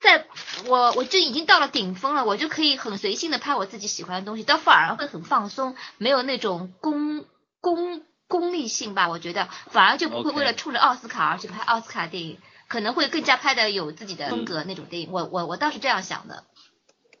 [0.00, 0.26] 在
[0.66, 7.24] 我我就已经到了顶峰了，我就可以很随性的拍我自己喜欢的东西，倒反而会很放松，没有那种功
[7.60, 9.08] 功功利性吧？
[9.08, 15.12] 我觉得反而就不会为了冲着奥斯卡而去拍奥斯卡电影，可能会更加拍的有自己的风格那种电影。
[15.12, 16.42] 我我我倒是这样想的。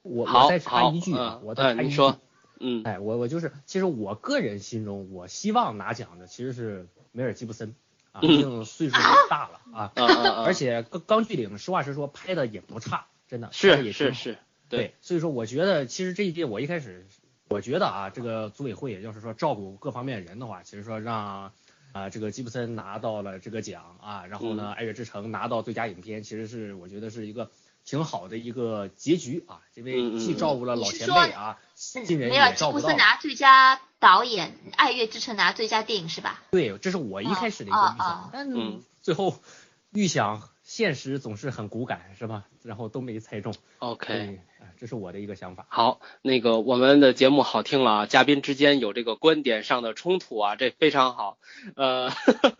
[0.02, 1.82] 我好我再插一句啊，嗯我再插一句。
[1.82, 2.18] 嗯你说
[2.60, 2.82] 嗯。
[2.84, 7.74] 哎，我我就是，其实我个人心中，我希望拿奖的其实是梅尔吉布森
[8.12, 8.28] 啊，嗯。
[8.28, 9.92] 毕竟岁数也大了啊，
[10.44, 14.38] 而且钢钢锯岭实话实说拍的也不差，真的是也是是，
[14.68, 17.06] 对，所以说我觉得其实这一届我一开始
[17.48, 21.52] 我觉得啊，这个组委会要是说照顾各方面人的话，其实说让
[21.92, 24.72] 啊、这个吉布森拿到了这个奖啊，然后呢，嗯。
[24.72, 27.52] 爱乐之城拿到最佳影片，其实是我觉得是一个
[27.84, 32.96] 挺好的一个结局啊，因嗯为嗯既照顾了老前辈啊，新人没有也照顾到吉布森。
[32.96, 36.42] 拿最佳导演，《爱乐之城》拿最佳电影是吧？
[36.50, 38.48] 对，这是我一开始的一个预想，但
[39.02, 39.38] 最后
[39.92, 42.46] 预想现实总是很骨感，是吧？
[42.64, 43.54] 然后都没猜中。
[43.78, 44.40] OK。
[44.76, 45.66] 这是我的一个想法。
[45.68, 51.38] 好，那个我们的节目好听了啊，嘉宾之间有这个观点上的冲突啊，这非常好。
[51.76, 52.10] 呃，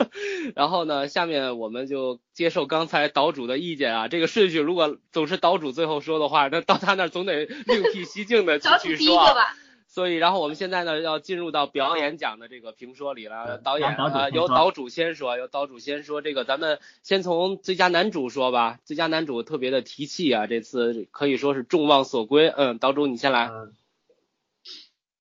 [0.55, 8.71] 然后呢，下面我们就接受刚才岛主的意见啊，这个顺序如果总是岛主最后说的话，那到他那儿总得另辟蹊径的 去说。
[8.71, 9.09] 岛主第一。
[9.09, 9.57] 个吧。
[9.95, 13.45] 所以，然后我们现在呢要进入到表演奖的这个评说里了。
[13.47, 16.21] 嗯导演啊，由导主先说，由导主先说。
[16.21, 18.81] 这个咱们先从最佳男主说吧。
[18.85, 22.49] 最佳男主特别的提气啊，这次可以说是众望所归。
[22.49, 23.47] 嗯，导主你先来。
[23.47, 23.73] 嗯，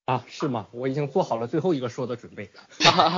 [0.06, 0.70] 啊，是吗？
[0.72, 2.50] 我已经做好了最后一个说的准备。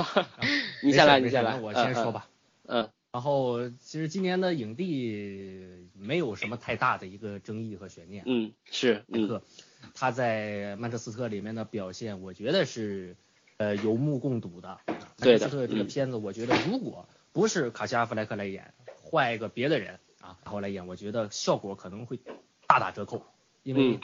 [0.83, 2.27] 你先来，你先来，我先说吧。
[2.67, 2.89] 嗯。
[3.13, 8.25] 然后，其实今年的影帝没有什么太大的一个争议和悬念。
[8.25, 9.41] 嗯，是，嗯
[9.93, 13.15] 他在曼彻斯特里面的表现，我觉得是
[13.57, 14.79] 呃有目共睹的。
[14.87, 15.87] 曼彻斯特这个嗯。
[15.87, 22.19] 片子，我觉得如果不是卡西阿弗莱克来演，换一个别的人啊，然后来演，我觉得效果可能会
[22.67, 23.25] 大打折扣，
[23.63, 23.99] 因为嗯。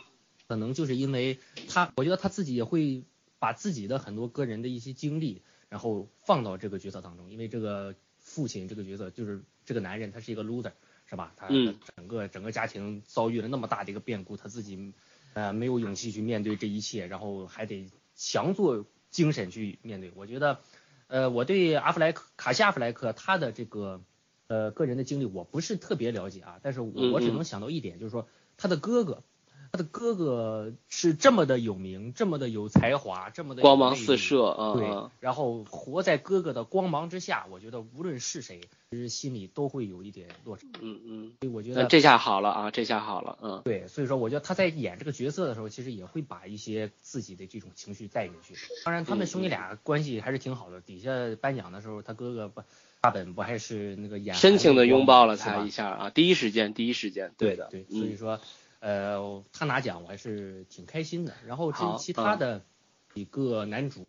[0.48, 1.40] 可能就是因为
[1.70, 3.06] 他，我觉得他自己也会
[3.40, 10.74] 把自己的很多个人的一些经历，然后放到这个角色当中，因为这个父亲这个角色就是这个男人，他是一个 loser，
[11.06, 11.34] 是吧？
[11.48, 11.80] 嗯。
[11.80, 14.94] 他整个整个家庭遭遇了那么大的一个变故，他自己
[15.34, 20.12] 呃没有勇气去面对这一切，然后还得强作精神去面对。
[20.16, 20.60] 我觉得，
[21.08, 24.02] 呃，我对阿弗莱克卡西阿弗莱克他的这个
[24.48, 29.24] 呃个人的经历我不是特别了解啊，但是我我只能想到一点，就是说他的哥哥。
[29.72, 34.74] 他的哥哥是这么的有名，这么的有才华，这么的光芒四射啊。
[34.74, 40.68] 对嗯，然后活在哥哥的光芒之下，我觉得无论是谁，其实心里都会有一点落差。
[40.82, 48.56] 嗯嗯，所以我觉得那这下好了啊，这下好了，嗯对，所以说我觉得他在演这个角色的时候，其实也会把一些自己的这种情绪带进去。
[48.84, 50.82] 当然，他们兄弟俩关系还是挺好的。
[50.82, 52.62] 底下颁奖的时候，他哥哥不
[53.00, 58.40] 大本不还是那个演深情的拥抱了他一下啊，第一时间，第一时间，对的，对对，所以嗯说，
[58.82, 61.34] 呃，他拿奖我还是挺开心的。
[61.48, 62.40] 然后至于其他嗯。
[62.40, 62.66] 的
[63.14, 64.06] 几个男主，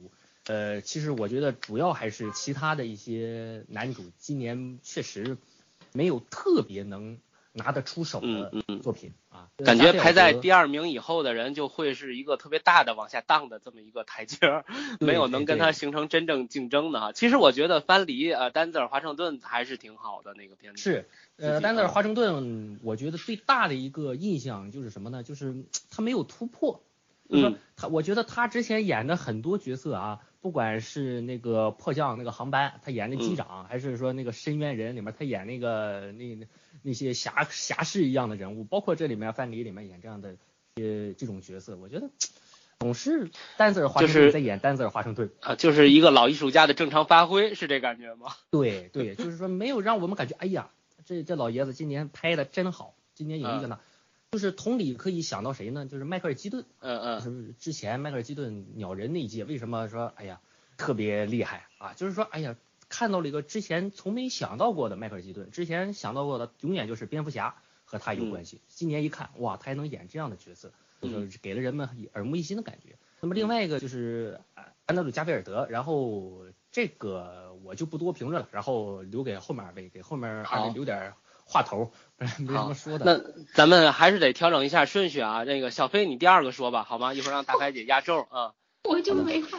[0.47, 5.37] 呃，其实我觉得主要还是其他的一些男主今年确实
[5.93, 7.19] 没有特别能
[7.53, 8.81] 拿得出手的嗯嗯嗯。
[8.83, 14.65] 作品啊，感觉排在第二名以后的人就会是一个特别大的往下荡的这么一个台阶儿，
[15.01, 17.13] 没有能跟对他形成真正竞争的哈。
[17.13, 20.83] 其实我觉得藩篱呃丹泽尔华盛顿还是挺好的那个片子。
[20.83, 25.23] 是，呃，丹泽尔华盛顿，我觉得最大的一个印象就是什么呢？
[25.23, 26.83] 就是他没有突破。
[27.31, 36.47] 就是说嗯他，我觉得他之前演的很多角色啊，不管是那个迫降那个航班，他演那机嗯长，还是说那个深渊人里面他演那个那那
[36.83, 40.31] 那些侠侠士一样的人物，包括这里面范蠡里面演这样的
[40.75, 42.11] 呃这种角色，我觉得
[42.81, 45.31] 总是丹泽尔华盛顿在演丹泽尔华盛顿。
[45.41, 48.33] 啊，就是一个老艺术家的正常发挥，是这感觉吗？
[48.51, 50.71] 对对，就是说没有让我们感觉，哎呀，
[51.05, 53.79] 这这老爷子今年拍的真好，今年有一个呢，
[54.33, 55.85] 就是同理可以想到谁呢？
[55.85, 60.41] 就是迈克尔基顿，嗯嗯就是之前迈克尔基顿鸟人那一届，为什么说哎呀
[60.79, 61.93] 特别厉害啊？
[61.93, 62.57] 就是说哎呀
[62.89, 72.97] 看到了一个之前从没想到过的迈克尔基顿，之前想到过的永远就是蝙蝠侠和他有关系，今年一看哇，他还能演这样的角色，就是给了人们耳目一新的感觉。
[73.21, 81.13] 那么另外一个就是呃安德鲁加菲尔德，然后这个我就不多评论了，然后留给后面二位，给后面二好位留点
[81.47, 83.05] 话头， 没什么说的。
[83.05, 85.45] 那咱们还是得调整一下顺序啊。
[85.45, 87.15] 那个小飞，你第二个说吧，好吗？
[87.15, 88.55] 一会儿让大白姐压轴啊。
[88.89, 89.59] 我就没话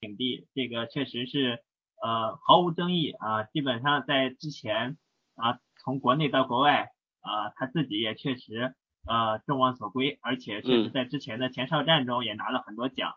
[0.00, 1.62] 影帝这个确实是
[2.02, 4.96] 呃毫无争议啊，基本上在之前
[5.36, 8.74] 啊从国内到国外啊他自己也确实
[9.06, 13.14] 呃众望所归，而且确实嗯在之前的前哨战中也拿了很多奖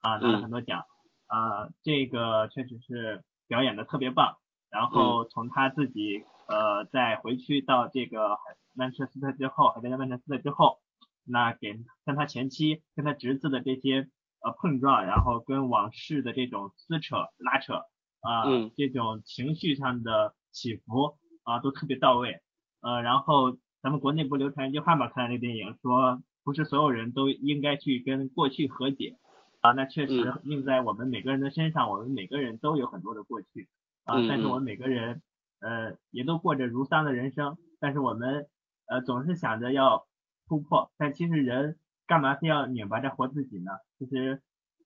[0.00, 0.84] 啊，拿了很多奖，
[1.26, 4.36] 啊，这个确实是表演的特别棒。
[4.70, 8.36] 然后从他自己呃在回去到这个
[8.74, 10.78] 曼彻斯特之后，海边的曼彻斯特之后，
[11.24, 11.72] 那给
[12.04, 14.08] 跟他前妻跟他侄子的这些
[14.42, 17.74] 呃碰撞，然后跟往事的这种撕扯拉扯
[18.20, 18.44] 啊，
[18.76, 22.40] 这种情绪上的起伏啊都特别到位。
[22.82, 26.22] 呃，然后咱们国内不流传一句话嘛，看这个电影说。
[26.42, 29.18] 不是所有人都应该去跟过去和解
[29.60, 33.68] 啊，那确实映在我们每个人的身上，我们每个人都有很多的过去
[34.04, 35.20] 啊，但是我们每个人
[35.60, 38.48] 呃也都过着如丧的人生，但是我们
[38.86, 40.06] 呃总是想着要
[40.48, 43.72] 突破，但其实人干嘛非要拧巴着活自己呢？
[43.98, 44.42] 其实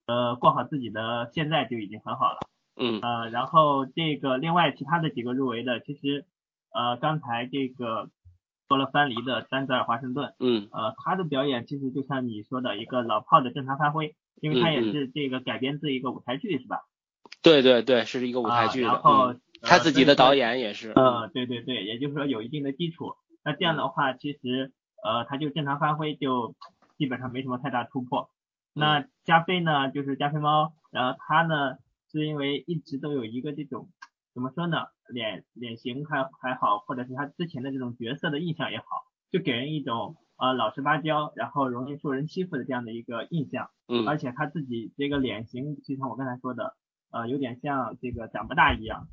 [0.06, 2.38] 呃过好自己的现在就已经很好了，
[2.76, 6.26] 嗯呃然后这个另外其他的几个入围的，其实
[6.72, 8.10] 呃刚才这个。
[8.66, 16.80] 说了翻离的丹泽尔华盛顿，嗯，呃，他的表演其实就像你说的一个老炮的正常发挥，因为他也是这个改编自一个舞台剧是吧？
[17.42, 19.34] 对对对，是一个舞台剧的，然后
[19.64, 24.72] 他自己的导演也是，呃，对对对，也就是说有一定的基础，那这样的话其实
[25.02, 26.54] 呃他就正常发挥就
[26.96, 28.30] 基本上没什么太大突破。
[28.72, 31.76] 那加菲呢，就是加菲猫，然后他呢
[32.10, 33.88] 是因为一直都有一个这种
[34.32, 34.78] 怎么说呢？
[35.08, 38.84] 脸脸型还还好，或者是他之前的这种角色的印象也好，
[39.30, 43.70] 就给人一种呃老实巴交，然后容易受人欺负的这样的一个印象。
[43.86, 44.08] 嗯。
[44.08, 46.74] 而且他自己这个脸型，就像我刚才说的，
[47.12, 49.06] 呃，有点像这个长不大一样。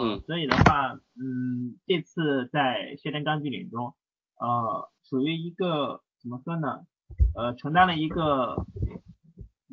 [0.00, 0.20] 嗯。
[0.22, 3.94] 所以的话，嗯，这次在《血战钢锯岭》中，
[4.38, 6.86] 呃，属于一个怎么说呢？
[7.34, 8.64] 呃，承担了一个。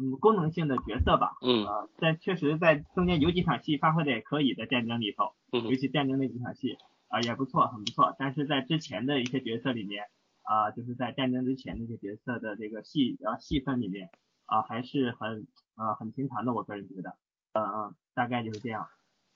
[0.02, 6.78] 嗯，功能性的角色吧，嗯啊，在确实在中间有几场戏发挥的也可以，在战争里头，嗯，尤其战争那几场戏
[7.10, 8.16] 啊也不错，很不错。
[8.18, 10.06] 但是在之前的一些角色里面
[10.44, 14.10] 啊，就是在战争之前那些角色的这个戏啊戏份里面
[14.46, 17.18] 啊，还是很啊很平常的，我个人觉得，
[17.52, 18.88] 嗯嗯，大概就是这样。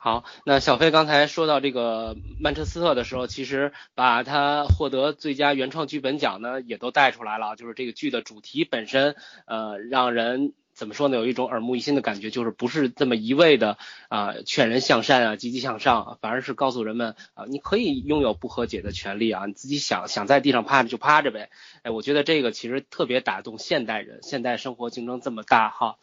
[0.03, 7.55] 好，那小飞刚才说到这个曼彻斯特的时候，其实把他获得最佳原创剧本奖呢，也都带出来了。
[7.55, 11.15] 就是这个剧的主题本身，呃，让人怎么说呢？
[11.15, 13.77] 有一种耳目一新的感觉，就是不是这么一味的
[14.09, 21.49] 啊劝人向善啊，积极向上，反而是告诉人们啊，你可以拥有不和解的权利啊，你自己想想在地上趴着就趴着呗。
[21.81, 25.95] 哎，我觉得这个其实特别打动现代人，现代生活竞争这么大哈。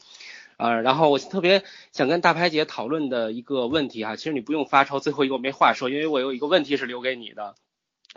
[0.61, 7.55] 呃，然后我特别想跟大拍姐讨论的一个问题哈，其实你不用发愁，最后一个我没话说，因为我有一个问题是留给你的，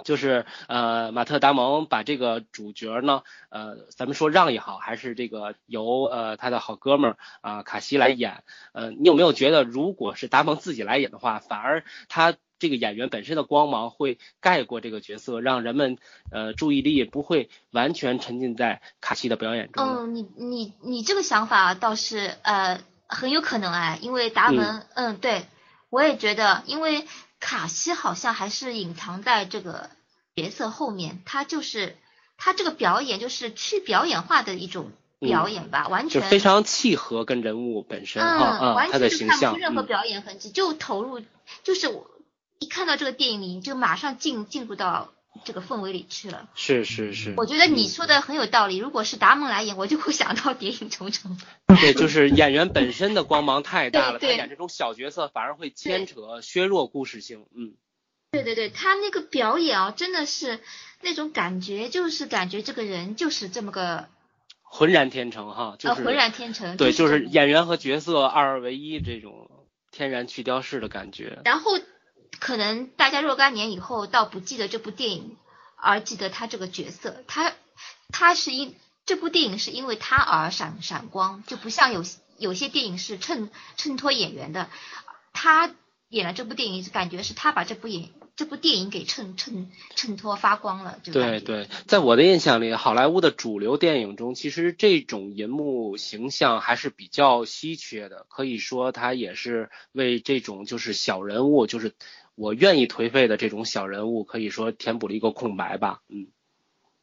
[0.03, 12.35] 就是呃马特达蒙把这个主角呢，呃咱们说让也好，还是这个由呃他的好哥们儿啊卡西来演，呃你有没有觉得如果是达蒙自己来演的话，反而他。
[12.63, 15.97] 这个演员本身的光芒会盖过这个角色，让人们
[16.31, 19.85] 呃注意力不会完全沉浸在卡西的表演中。
[19.85, 25.43] 嗯，你你你这个想法倒是呃很有可能哎，因为达文，嗯，对
[25.89, 27.05] 我也觉得，因为
[27.41, 29.89] 卡西好像还是隐藏在这个
[30.33, 31.97] 角色后面，他就是
[32.37, 41.21] 他这个表演就是去表演化的一种表演吧，完全非常契合跟人物本身啊，完全是看不出任何表演痕迹，就投入
[41.65, 42.09] 就是我。
[42.63, 46.47] 一看到这个电影里，就马上进进入到这个氛围里去了。
[46.55, 48.77] 是是是，我觉得你说的很有道理。
[48.77, 51.37] 如果是达蒙来演，我就会想到《谍影重重》。
[51.81, 57.45] 对，就是演员本身的光芒太大了，他演这种小角色反而会牵扯、削弱故事性。
[57.53, 57.73] 嗯，
[58.31, 60.61] 对对对，他那个表演啊，真的是
[61.01, 64.07] 那种感觉，就是感觉这个人就是这么个
[64.61, 66.77] 浑然天成哈，就是浑然天成。
[66.77, 69.49] 对，就是演员和角色二二为一这种
[69.91, 71.41] 天然去雕饰的感觉。
[71.43, 71.71] 然后。
[72.39, 75.37] 可能大家若干年以后倒不记得这部电影，
[75.75, 77.23] 而记得他这个角色。
[77.27, 77.53] 他
[78.09, 78.75] 他是因
[79.05, 82.03] 这部电影是因为他而闪闪光，就不像有
[82.37, 84.69] 有些电影是衬衬托演员的。
[85.31, 85.73] 他
[86.09, 90.99] 演了这部电影，感觉是他把这部演这部电影给衬衬衬托发光了。
[91.03, 98.25] 对对，在我的印象里，好莱坞的主流电影中，其实这种银幕形象还是比较稀缺的。
[98.29, 101.93] 可以说，他也是为这种就是小人物，就是。
[102.35, 106.01] 我愿意颓废的这种小人物，可以说填补了一个空白吧。
[106.09, 106.27] 嗯，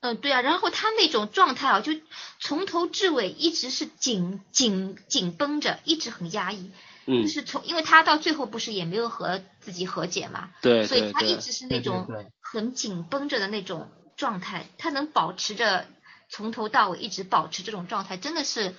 [0.00, 1.92] 嗯，对啊，然后他那种状态啊，就
[2.40, 6.70] 从头至尾一直是紧紧紧绷着，一直很压抑。
[7.06, 10.50] 嗯，就是从，因为他到最后不是也没有和自己和解嘛。
[10.62, 12.06] 对所以他一直是那种
[12.40, 14.66] 很紧绷着的那种状态。
[14.78, 15.86] 他能保持着
[16.28, 18.74] 从头到尾一直保持这种状态，真的是。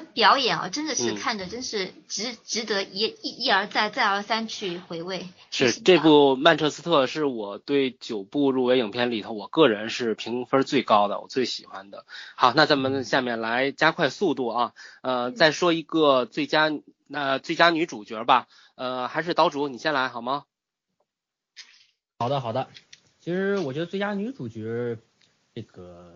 [0.00, 5.28] 表演啊，真的是嗯看着真是值值得一一一而再再而三去回味。
[5.50, 12.04] 是这部《曼彻斯特》是我对九部入围影片里头，我个人是评分最高的，我最喜欢的。
[12.34, 14.72] 好，那咱们下面来加快速度啊，
[15.02, 16.70] 呃，嗯再说一个最佳
[17.06, 20.44] 那、最佳女主角吧，呃，还是岛主你先来好吗？
[22.18, 22.68] 好的，好的。
[23.20, 24.98] 其实我觉得最佳女主角
[25.54, 26.14] 这个，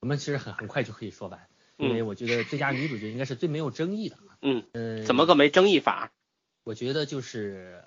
[0.00, 1.46] 我们其实很很快就可以说完，
[1.82, 2.06] 因为嗯。
[2.06, 4.18] 我觉得最佳女主角应该是最没有争议的。
[4.40, 6.12] 嗯，嗯，怎么个没争议法？
[6.64, 7.84] 我觉得就是，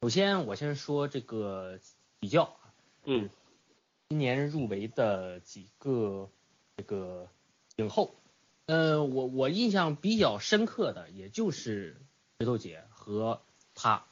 [0.00, 1.78] 首先我先说这个
[2.20, 2.56] 比较，
[3.04, 3.28] 嗯。
[4.08, 6.30] 今年入围的几个
[6.78, 7.28] 这个
[7.76, 8.14] 影后，
[8.64, 12.00] 呃，我我印象比较深刻的，也就是
[12.40, 13.42] 石头姐和
[13.74, 14.06] 她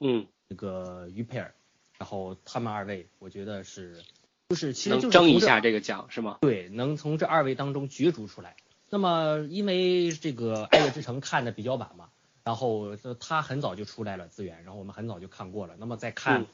[0.00, 1.54] 嗯，这个于佩尔，
[1.98, 4.02] 然后他们二位，我觉得是，
[4.48, 6.38] 就是其实能就是争一下这个奖是吗？
[6.40, 8.56] 对，能从这二位当中角逐出来。
[8.90, 12.10] 那么因为这个《爱乐之城》看的比较晚嘛，
[12.44, 15.74] 然后他很早就出来了资源，然后我们很早就看过了。
[15.78, 16.44] 那么在看嗯《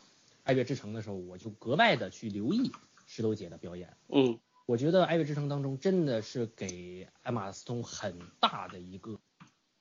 [0.44, 2.72] 爱乐之城》的时候，我就格外的去留意
[3.06, 3.94] 石头姐的表演。
[4.08, 9.18] 嗯我觉得《爱乐之城》当中真的是给艾玛斯通很大的一个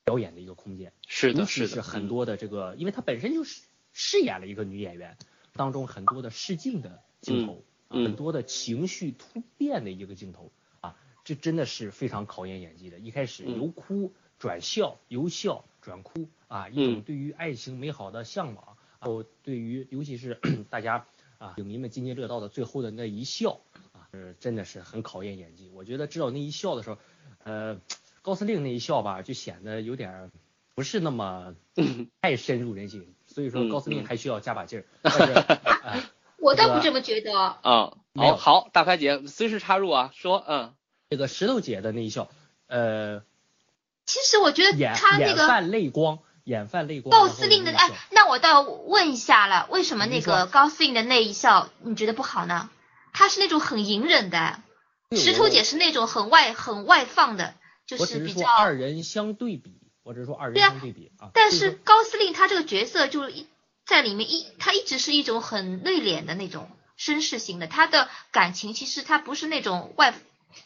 [0.03, 3.61] 表演的一个空间，是的，是的，很多的这个，因为她本身就是
[3.93, 5.15] 饰演了一个女演员，
[5.53, 12.99] 当中很多的试镜的镜头，很多的情绪突变的一个镜头啊，这真的是非常考验演技的。
[12.99, 21.05] 一开始嗯由哭转笑，由笑转哭啊，一种对于爱情美好的向往，然后对于尤其是 大家
[21.37, 23.59] 啊影迷们津津乐道的最后的那一笑
[23.91, 25.69] 啊，是，真的是很考验演技。
[25.73, 26.97] 我觉得知道那一笑的时候，
[27.43, 27.81] 呃，
[28.21, 30.31] 高司令那一笑吧，就显得有点
[30.75, 31.55] 不是那么
[32.21, 34.85] 太深入人心，所以说嗯高司令嗯还需要加把劲儿。
[35.01, 35.33] 但是，
[35.83, 36.03] 哎
[36.41, 37.57] 我倒不这么觉得哦。
[37.61, 40.73] 啊，没有好好，大排姐随时插入啊，说嗯
[41.09, 42.29] 这个石头姐的那一笑，
[42.67, 43.21] 呃，
[44.05, 47.11] 其实我觉得眼他那个眼泛泪光，眼泛泪光。
[47.11, 52.69] 高司令的，哎那我倒问一下了，为什么那个高司令的那一笑你觉得不好呢？
[53.11, 54.61] 他是那种很隐忍的，
[55.17, 57.55] 石头姐是那种很外很外放的，
[57.87, 58.47] 就我只是说比较。
[58.47, 61.31] 二人相对比，我只是说二人相对比啊。
[61.33, 63.47] 但是高司令他这个角色就是一
[63.89, 70.13] 在里面一，他一直是一种很内敛的那种绅士型的，他的感情其实他不是那种外，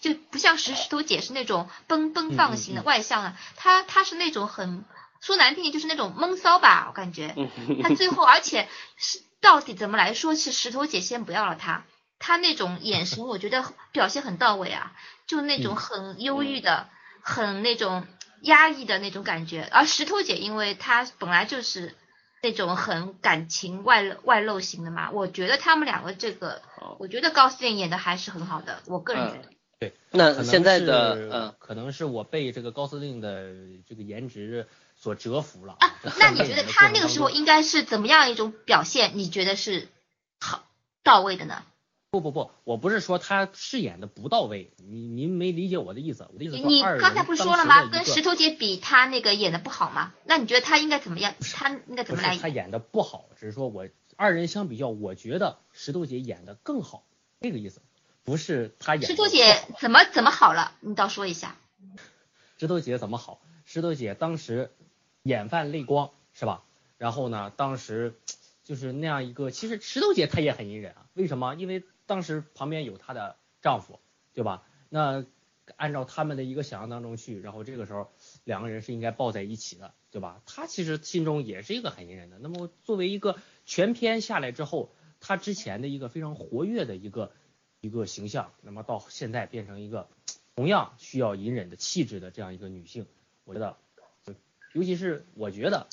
[0.01, 4.83] 就不像石石头姐是那种奔奔放型的、外向的，他他是那种很
[5.21, 7.33] 说难听点就是那种闷骚吧，我感觉。
[7.37, 7.49] 嗯
[7.81, 8.67] 他最后，而且
[8.97, 11.85] 是到底怎么来说，是石头姐先不要了他，
[12.19, 13.63] 他那种眼神，我觉得
[13.93, 14.91] 表现很到位啊，
[15.27, 16.89] 就那种嗯很忧郁的、
[17.21, 18.05] 很那种
[18.41, 19.67] 压抑的那种感觉。
[19.71, 21.95] 而石头姐，因为她本来就是
[22.43, 29.49] 那种很感情外露外露型的嘛，我觉得他们两个这个哦，我觉得高司令演的还是很好的，我个人觉得。
[29.79, 33.49] 对那现在的嗯可能是我被这个高司令的
[33.87, 39.13] 这个颜值所折服了啊，那你觉得他那个时候应该是怎么样一种表现？
[39.15, 39.87] 你觉得是
[40.39, 40.65] 好
[41.01, 41.63] 到位的呢？
[42.13, 46.27] 不不不，我不是说他饰演的不到位，你您没理解我的意思。
[46.31, 47.89] 我的意思说你刚才不是说了吗？
[47.89, 50.13] 跟石头姐比，他那个演的不好吗？
[50.23, 51.33] 那你觉得他应该怎么样？
[51.55, 57.03] 他应该怎不么来是他演的不好，只是说我二人相比较，我觉得石头姐演的更好，
[57.41, 57.81] 这个意思，
[58.23, 60.73] 不是他演得石头姐怎么怎么好了？
[60.81, 61.55] 你倒说一下。
[62.59, 63.41] 石头姐怎么好？
[63.65, 64.69] 石头姐当时
[65.23, 66.63] 眼泛泪光，是吧？
[66.99, 68.13] 然后呢，当时
[68.63, 71.07] 就是那样一个，其实石头姐她也很隐忍啊。
[71.15, 71.55] 为什么？
[71.55, 71.83] 因为
[72.13, 73.99] 当时旁边有她的丈夫，
[74.35, 74.67] 对吧？
[74.89, 75.25] 那
[75.77, 78.11] 按照他们的一个想象当中去，然后这个时候
[78.43, 80.43] 两个人是应该抱在一起的，对吧？
[80.45, 82.37] 她其实心中也是一个很隐忍的。
[82.37, 87.31] 那么作为一个全篇下来之后，她之前的一个非常活跃的一个
[87.81, 90.07] 一个形象，那么到现在变成一个
[90.55, 93.07] 同样需要隐忍的气质的这样一个女性，
[93.43, 93.75] 我觉得，
[94.73, 95.87] 尤其是我觉得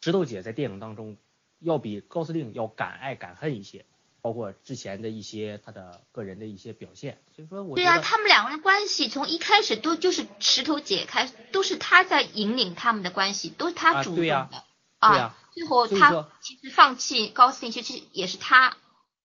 [0.00, 1.18] 石头姐在电影当中
[1.58, 3.84] 要比高司令要敢爱敢恨一些，
[4.26, 14.34] 包括之前的一些他的个人的一些表现，所以说我对啊，他们两个人关系从一开始都就是石头姐开，都是他在引领他们的关系，都是他主动的。
[14.34, 14.62] 啊对呀
[14.98, 18.76] 啊对呀最后他其实放弃高司令，其实也是他，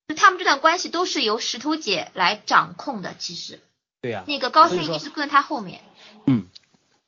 [0.07, 3.15] 就他们这段关系都是由石头姐来掌控的。
[3.17, 3.59] 其实
[4.03, 5.81] 对呀、那个高司令一直跟他后面。
[6.27, 6.45] 嗯，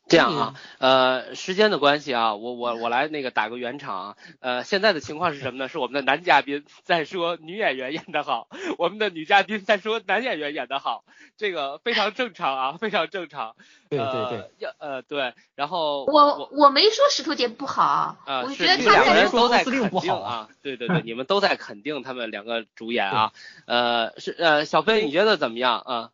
[0.08, 4.18] 这样啊，呃，时间的关系啊，我我我来那个打个圆场啊。
[4.42, 5.68] 呃，现在的情况是什么呢？
[5.70, 8.48] 是我们的男嘉宾在说女演员演得好，
[8.78, 11.04] 我们的女嘉宾在说男演员演得好，
[11.38, 13.56] 这个非常正常啊， 非常正常。
[13.90, 23.32] 对对对呃，要呃对，然后我我没说石头姐不好，啊，我觉得他在这两个人都在肯不好啊定啊，对对对，你们都在肯定他们两个主演啊，
[23.66, 26.10] 呃是呃小飞你觉得怎么样啊？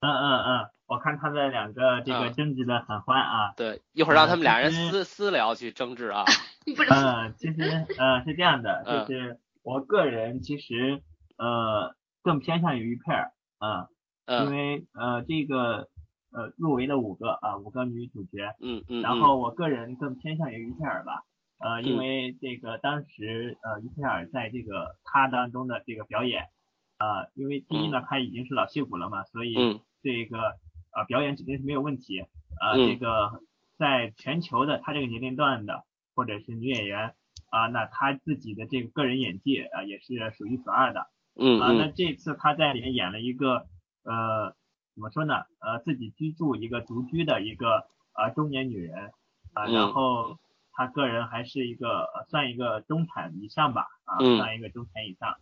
[0.00, 3.54] 嗯嗯嗯我看他们两个这个啊争执的很欢啊。
[3.56, 6.26] 对，一会儿让他们俩人私私聊去争执啊。
[6.68, 7.62] 嗯，其实
[7.98, 9.06] 呃是这样的，嗯。
[9.06, 11.02] 就是我个人其实
[11.38, 13.88] 呃更偏向于于佩尔啊，
[14.26, 15.88] 因嗯为呃这个
[16.30, 21.22] 呃入围的五个啊五个女主角，嗯嗯，然后我个人更偏向于于佩尔吧，
[21.58, 21.96] 呃，因嗯。
[21.96, 26.50] 为这个当时呃于佩尔在这个他当中的这个表演，
[26.98, 29.80] 呃，因为第一呢他已经是老戏骨了嘛，所以嗯。
[30.04, 30.58] 这个
[30.94, 32.20] 呃表演指定是没有问题，
[32.60, 33.42] 呃，嗯这个
[33.78, 35.84] 在全球的他这个年龄段的
[36.14, 37.14] 或者是女演员
[37.50, 41.06] 啊、那他自己的这个个人演技啊、也是数一数二的。
[41.34, 43.66] 嗯啊，那嗯这次他在里面演了一个
[44.04, 44.54] 呃，
[44.94, 45.34] 怎么说呢？
[45.60, 49.12] 呃，自己居住一个独居的一个呃中年女人
[49.54, 50.38] 啊，嗯然后
[50.72, 55.36] 他个人还是一个呃算一个中产以上吧，啊，嗯算一个中产以上。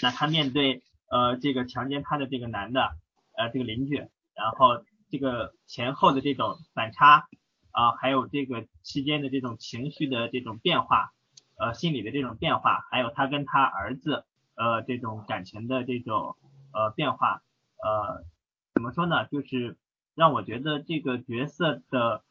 [0.00, 2.96] 那他面对呃这个强奸他的这个男的
[3.36, 3.96] 呃这个邻居，
[4.34, 7.28] 然后这个前后的这种反差
[7.70, 11.12] 啊，还有这个期间的这种情绪的这种变化，
[11.58, 14.24] 呃心理的这种变化，还有他跟他儿子
[14.56, 16.36] 呃这种感情的这种
[16.72, 17.42] 呃变化，
[17.84, 18.24] 呃
[18.72, 19.26] 怎么说呢？
[19.26, 19.76] 就是
[20.14, 22.24] 让我觉得这个角色的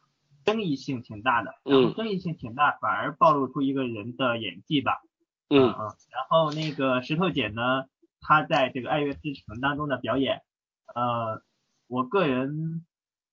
[0.44, 5.04] 争议性挺大的，然后嗯争议性挺大，反而暴露出一个人的演技吧。
[5.50, 5.78] 嗯嗯，
[6.10, 7.86] 然后那个石头姐呢，
[8.22, 10.42] 她在这个《爱乐之城》当中的表演，
[10.96, 11.44] 呃，
[11.92, 12.86] 我个人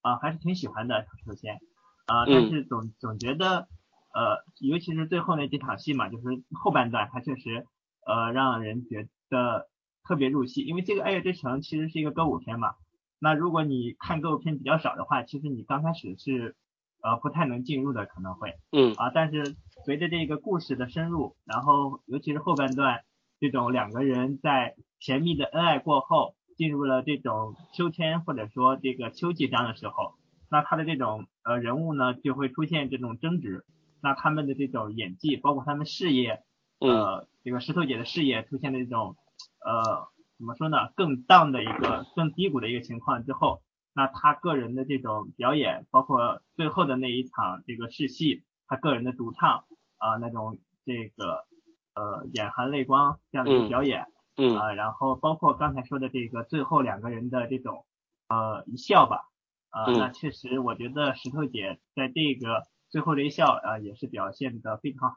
[0.03, 1.07] 啊、还是挺喜欢的。
[1.25, 1.61] 首先
[2.07, 3.69] 啊、但嗯是总总觉得
[4.13, 7.67] 呃，尤其是最后那几场戏嘛，就是后半段，它确实
[8.05, 9.69] 呃让人觉得
[10.03, 12.75] 特别入戏，因为这个《爱乐之城》其实是一个歌舞片嘛。
[13.21, 16.57] 那如果你看歌舞片比较少的话，其实你刚开始是
[17.01, 18.55] 呃不太能进入的，可能会。
[18.73, 19.55] 嗯啊，但是
[19.85, 23.05] 随着这个故事的深入，然后尤其是后半段，
[23.39, 30.15] 这种两个人在甜蜜的恩爱过后，进入了这种秋天或者说这个秋季章的时候，
[30.51, 33.65] 那他的这种呃人物呢就会出现这种争执，
[34.03, 36.43] 那他们的这种演技，包括他们事业，
[36.81, 36.91] 嗯。
[36.91, 39.17] 呃，这个石头姐的事业出现了这种
[39.65, 43.63] 呃怎么说呢，更 down 的一个更低谷的一个情况之后，
[43.95, 49.65] 那他个人的这种表演，包括最后的那一场这个试戏，他个人的独唱
[49.97, 51.47] 啊、那种这个
[51.95, 53.69] 呃眼含泪光这样的一个嗯。
[53.69, 54.18] 表演嗯
[54.57, 57.87] 啊、然后包括刚才说的这个最后两个人的这种
[58.29, 59.29] 呃一笑吧，
[59.71, 65.17] 啊、嗯那确实我觉得石头姐在这个最后的一笑啊、也是表现的非常好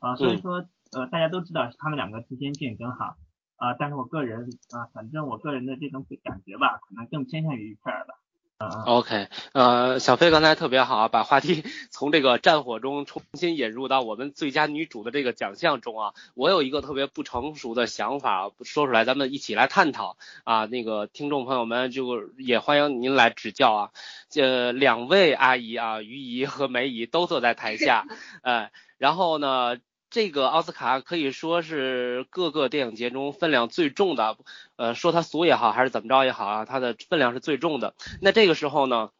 [0.00, 3.16] 啊、所以嗯说呃大家都知道是他们两个之间竞争哈。
[3.56, 8.14] 啊、但是我个人啊、反正我个人的这种感觉吧，可能更偏向于一片儿吧。
[8.86, 16.12] OK，呃，小飞刚才特别好啊，把话题 从这个战火中重新引入到我们最佳女主的这个奖项中啊。
[16.34, 20.64] 我有一个特别不成熟的想法，说出来咱们一起来探讨啊。
[20.66, 23.90] 那个听众朋友们就也欢迎您来指教啊。
[24.28, 28.06] 这两位阿姨啊，于姨和梅姨都坐在台下，
[28.42, 29.76] 呃，然后呢。
[30.10, 34.38] 这个奥斯卡可以说是各个电影节中分量最重的，
[34.76, 37.94] 呃，说它俗也好，还是怎么着也好啊，它的分量是最重的。
[38.22, 39.10] 那这个时候呢，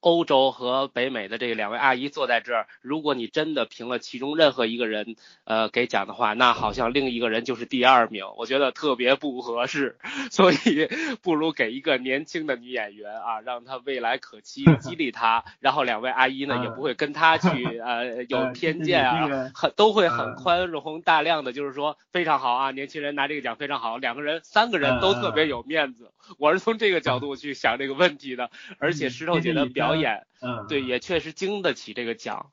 [0.00, 9.98] 欧洲和北美的这两位阿姨坐在这儿，如果你真的评了其中任何一个人，呃，给奖的话，那好像另一个人就是第二名，我觉得特别不合适，
[10.30, 10.88] 所以
[11.22, 17.48] 不如给一个年轻的女演员啊，让她未来可期，激励她，然后两位阿姨呢也不会跟她去
[17.80, 30.26] 呃有呃偏见啊很都会很呃宽容大量的，就是说非常好啊，年轻人拿这个奖非常好，两个人三个人都特别有面子，我是从这个角度去想这个问题的，而且嗯石头姐的表演。
[30.40, 32.50] 嗯，对，也确实经得起这个奖。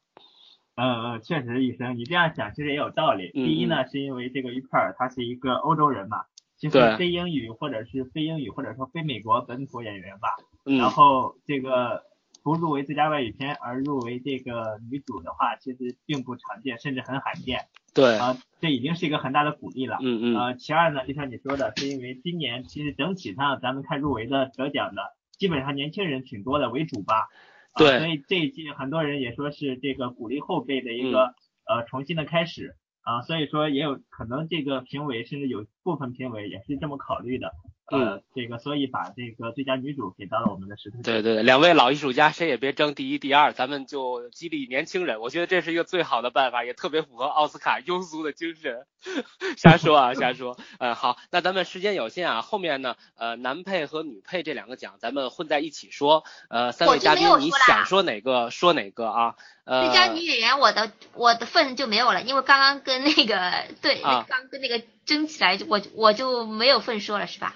[0.78, 3.32] 嗯嗯，确实，医生，你这样想其实也有道理。
[3.34, 6.26] 嗯第一呢，是因为这个于佩尔他是一个欧洲人嘛，
[6.58, 10.28] 其实非英语或者是非英语或者说非美国本土演员吧。
[10.66, 12.04] 嗯然后这个
[12.44, 17.62] 不入围最佳外语片而入围这个女主的话，其实并不常见，甚至很罕见
[17.94, 19.98] 对，啊、这已经是一个很大的鼓励了。
[20.02, 27.28] 嗯嗯呃，其二呢，就像你说的，是因为今年其实整体上咱们看入围的得奖的，基本上年轻人挺多的为主吧。
[27.74, 31.36] 啊对所以这一季很多人也说是这个鼓励后辈的一嗯个、
[31.68, 37.52] 呃重新的开始啊，所以说也有可能这个评委甚至有部分评委也是这么考虑的。
[37.92, 48.88] 呃，这个所以把这个最佳女主给到了我们的石头对对，两位老艺术家谁也别争第一第二，咱们就激励年轻人，我觉得这是一个最好的办法，也特别符合奥斯卡庸俗的精神。
[49.56, 50.58] 瞎说啊，瞎说。
[50.80, 56.24] 呃，好，那咱们时间有限啊，后面呢，呃，男配和女配这两个奖咱们混在一起说。
[56.50, 59.36] 呃，三位嘉宾你想说哪个说哪个啊？
[59.66, 67.54] 呃，最佳女演员，我的我的份就没有了，因为刚刚跟那个对，啊刚跟那个争起来，我我就没有份说了，是吧？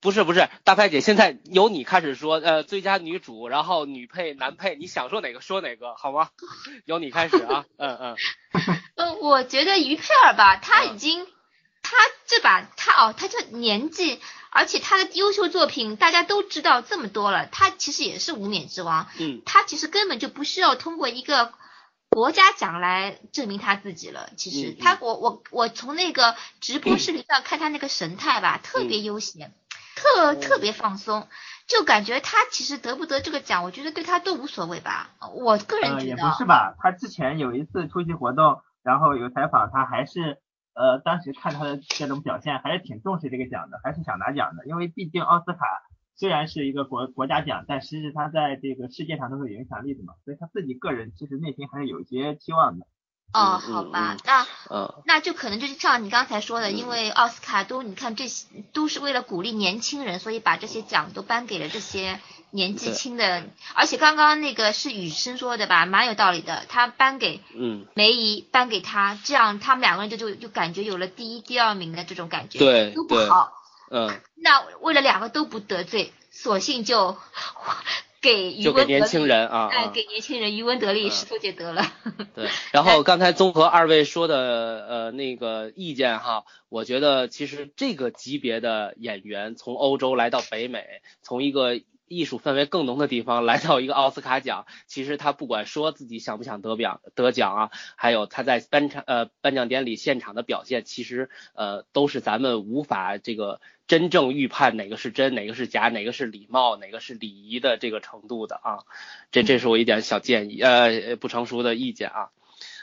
[0.00, 6.30] 不是不是，大拍姐，现在由你开始说，呃，最佳女主，然后女配、男配，你想说哪个说哪个，好吗？
[6.84, 8.16] 由你开始啊，嗯嗯。
[8.96, 11.26] 呃，我觉得于佩尔吧，她已经，
[11.82, 14.20] 他这把她哦，她这年纪，
[14.50, 21.52] 而且她的优秀作品大家都知道这么多了，她其实也是无冕之王，嗯，他其实根本就不需要通过一个。
[22.12, 24.30] 国家奖来证明他自己了。
[24.36, 29.54] 其实他，我我我从那个直播视频上看他那个神态吧，特别悠闲，
[30.00, 31.28] 特特别放松，
[31.66, 35.10] 就感觉他其实得不得这个奖，我觉得对他都无所谓吧。
[35.34, 36.04] 我个人觉得。
[36.06, 40.38] 也不是吧，他之前有一次出席活动，然后有采访他，还是
[40.74, 45.58] 呃当时看他的这种表现，还是挺重视这个奖的，还是想拿奖的，因为毕竟奥斯卡。
[46.16, 52.84] 虽然是一个国国家奖，但实质他在这个世界上都是有影响力的嘛，所以他自己个人其实内心还是有一些期望的。
[53.32, 54.46] 哦，好吧，那
[55.04, 62.20] 那就可能就是像你刚才说的，因为奥斯卡都你看这些都是为了鼓励年轻人，所以把这些奖都颁给了这些
[62.50, 63.44] 年纪轻的。
[63.74, 66.64] 而且刚刚那个是雨生说的吧，蛮有道理的。
[66.68, 73.52] 他颁给嗯梅姨，颁给他，这样他们两个人就就就感觉有了第一、第二名的这种感觉，对，都不好。
[73.92, 77.16] 嗯，那为了两个都不得罪，索性就
[78.20, 81.84] 给余文年轻人啊，哎，给年轻人余文得利石头姐得了。
[82.34, 90.84] 对，然后刚才综合二位说的呃那个意见哈，我觉得其实这个级别的演员从欧洲来到北美，
[91.22, 91.80] 从一个。
[92.10, 108.78] 艺术氛围更浓的地方， 来到一个奥斯卡奖，其实他不管说自己想不想得奖得奖啊，还有他在颁场呃颁奖典礼现场的表现，其实呃都是咱们无法这个真正预判哪个是真，哪个是假，哪个是礼貌，哪个是礼仪的这个程度的啊。
[109.30, 112.30] 这这是我一点小建议，呃不成熟的意见啊。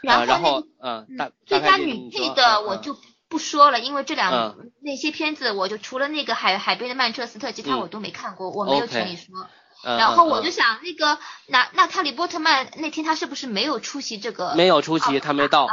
[0.02, 2.96] 然后嗯，大最佳女配的我就。
[3.30, 9.48] 不说了，因为这两那些片子，我就除了那个海海边的曼彻斯特，其他我都没看过，我没有听你说。
[9.84, 14.56] 然后我就想，那个那那塔里波特曼那天他是不是没有出席这个？
[14.56, 15.68] 没有出席，他没到。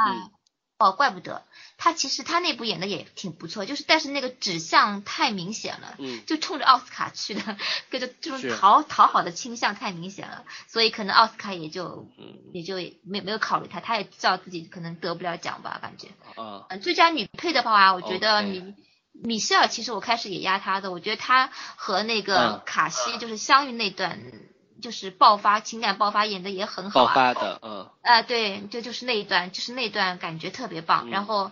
[0.78, 1.42] 哦，怪不得。
[1.76, 7.56] 他其实他那部演的也挺不错，就是但是那个指向太明显了，嗯，就冲着奥斯卡去的，
[7.90, 12.08] 跟着就是讨讨好的倾向太明显了，所以可能奥斯卡也就
[12.52, 16.08] 也就没没有考虑他，他也知道自己可能得不了奖吧，感觉。
[16.36, 18.74] 嗯，最佳女配的话，我觉得米
[19.12, 24.20] 米歇尔其实我开始也压他的，我觉得他和那个卡西就是相遇那段
[24.80, 27.90] 就是爆发情感爆发演的也很好，爆发的，嗯。
[28.02, 31.50] 啊，对，就就是那一段，就是那段感觉特别棒，然后。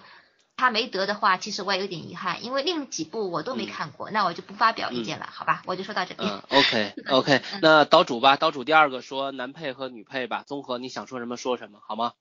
[0.55, 5.63] 他没得的话，其实我也有点遗憾，因为另几部我都没看过，那我就不发表意见了，好吧？
[5.67, 6.29] 我就说到这边。
[6.31, 12.13] 嗯，OK OK，那岛主吧，岛主第二个说男配和女配吧，综合你想说什么说什么，好吗？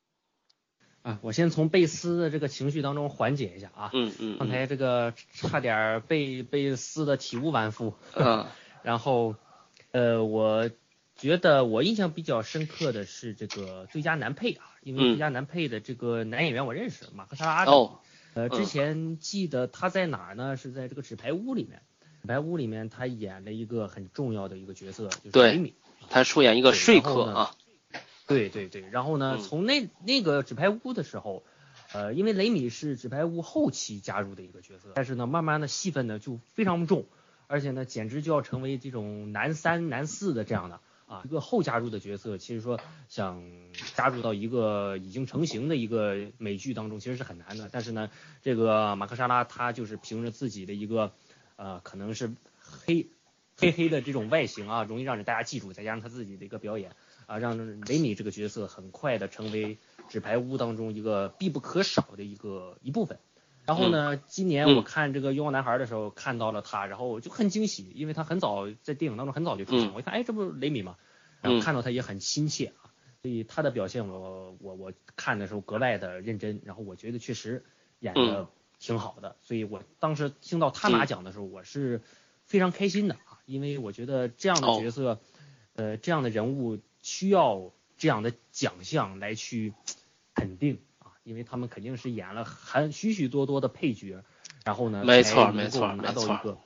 [1.04, 3.90] 啊，我先从贝斯的这个情绪当中缓解一下啊。
[3.94, 4.38] 嗯嗯。
[4.40, 7.94] 刚才这个差点被被撕的体无完肤。
[8.16, 8.48] 嗯。
[8.82, 9.36] 然后，
[9.92, 10.70] 呃，我
[11.22, 17.72] 觉得我印象比较深刻的是这个最佳男配啊，因为最佳男配的这个男演员我认识，马克·沙拉。
[17.72, 18.00] 哦。
[18.34, 20.58] 呃，之前记得他在哪儿呢？
[20.58, 21.84] 是在这个纸牌屋里面，
[22.22, 25.76] 纸牌屋里面他演了一个很重要的一个角色，就是雷米，
[26.10, 27.56] 他出演一个说客啊。
[28.26, 31.44] 对对对，然后呢，从那那个纸牌屋的时候，
[31.92, 37.06] 呃，因为雷米是纸牌屋后期加入的一个角色，但是呢，慢慢的戏份呢就非常重，
[37.48, 40.80] 而且呢，简直就要成为这种男三男四的这样的。
[41.12, 43.44] 啊，一个后加入的角色，其实说想
[43.96, 47.68] 加入到一个已经成型的一个美剧当中，其实是很难的。
[47.70, 48.10] 但是呢，
[48.42, 51.12] 这个马克沙拉他就是凭着自己的一个
[51.58, 52.32] 呃，可能是
[52.62, 53.08] 黑
[53.58, 56.96] 黑黑的这种外形啊，容易让人大家记住，再加上他自己的一个表演
[57.26, 63.20] 啊，让雷米这个角色很快的成为纸牌屋当中一个必不可少的一个一部分。
[63.66, 70.98] 然后呢，今年我看这个《愿望男孩》的时候看到了他，然后我就很惊喜，因为他很早在电影当中很早就出现，我一看，哎，这不是雷米吗？
[71.42, 72.90] 然后看到他也很亲切啊，
[73.22, 77.64] 所以他的表现我我我看的时候格外的认真，然后我觉得确实
[78.00, 78.48] 演的
[78.80, 82.02] 挺好的，所以我当时听到他拿奖的时候，我是
[82.46, 85.20] 非常开心的啊，因为我觉得这样的角色，
[85.76, 89.74] 呃，这样的人物需要这样的奖项来去
[90.34, 90.80] 肯定。
[91.24, 94.24] 因为他们肯定是演了很许许多多的配角，
[94.66, 96.58] 然后呢，没错没错，拿到一个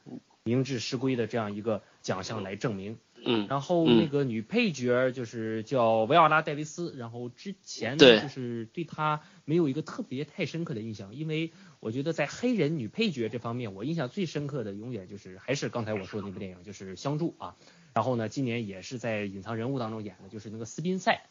[0.44, 2.98] 名至实归的这样一个奖项来证明。
[3.28, 17.56] 嗯，然后那个女配角就是叫维奥拉戴维斯，然后之前呢就是对她没有一个特别太深刻的印象，因为我觉得在黑人女配角这方面，我印象最深刻的永远就是还是刚才我说的那部电影，就是《相助》啊。
[17.94, 21.24] 然后呢，今年也是在隐藏人物当中演的，就是那个斯宾塞。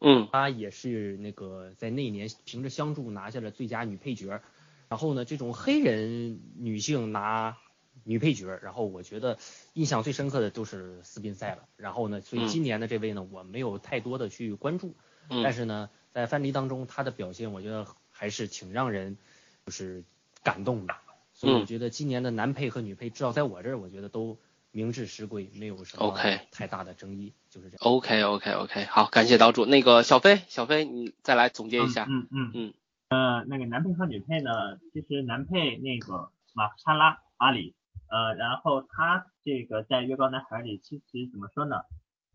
[0.00, 4.40] 嗯，她也是那个在那年凭着《相助》拿下了最佳女配角，
[4.88, 7.56] 然后呢，这种黑人女性拿
[8.04, 9.38] 女配角，然后我觉得
[9.72, 11.68] 印象最深刻的就是斯宾塞了。
[11.76, 14.94] 然后呢，所以今年的这位呢，我没有太多的去关注，
[15.28, 19.16] 但是呢，在范迪当中，她的表现我觉得还是挺让人
[19.64, 20.04] 就是
[20.42, 20.94] 感动的。
[21.32, 24.38] 所以我觉得今年的男配和女配，至少在我这儿，我觉得都
[24.76, 26.14] 名至实归，没有什么
[26.52, 27.78] 太大的争议，就是这样。
[27.80, 29.64] OK OK OK，好，感谢岛主。
[29.64, 32.04] 那个小飞，小飞，你再来总结一下。
[32.10, 32.74] 嗯嗯嗯。
[33.08, 37.74] 呃，那个男配和女配呢，其实男配那个马克沙拉阿里，
[38.10, 41.76] 呃，然后他这个在《月光男孩》里，其实怎么说呢？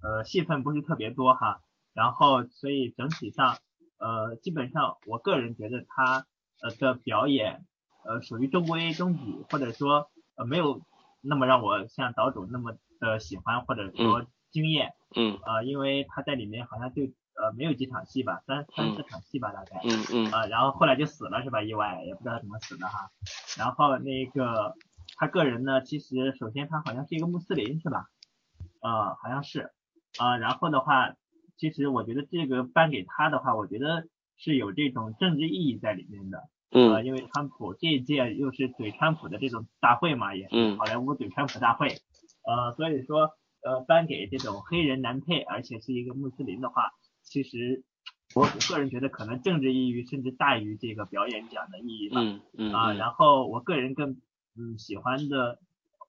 [0.01, 1.61] 呃，戏份不是特别多哈，
[1.93, 3.59] 然后所以整体上，
[3.99, 6.25] 呃，基本上我个人觉得他
[6.63, 7.63] 呃的表演。
[8.03, 10.81] 呃，属于中规中矩，或者说呃没有
[11.21, 21.63] 那么让我像岛主那么的喜欢或者说惊艳，嗯，呃，因为他在里面好像就呃没有几场戏吧，三三四场戏吧大概，嗯嗯，啊，然后后来就死了是吧？
[21.63, 23.11] 意外也不知道怎么死的哈，
[23.57, 24.75] 然后那个
[25.15, 28.07] 他个人呢，其实首先他好像是一个穆斯林是吧？
[28.81, 29.71] 呃，好像是，
[30.19, 31.15] 啊，然后的话，
[31.57, 34.07] 其实我觉得这个颁给他的话，我觉得
[34.37, 36.49] 是有这种政治意义在里面的。
[36.71, 41.89] 嗯，因为川普这一届又是怼川普的这种大会嘛，也是好莱坞怼川普大会，
[42.43, 46.91] 呃，所以说呃颁给这种黑人男配，而且是一个穆斯林的话，
[47.23, 47.83] 其实
[48.33, 52.21] 我个人觉得可能政治意义甚至大于这个表演奖的意义吧。
[52.21, 52.73] 嗯嗯。
[52.73, 54.21] 啊，然后我个人更
[54.57, 55.59] 嗯喜欢的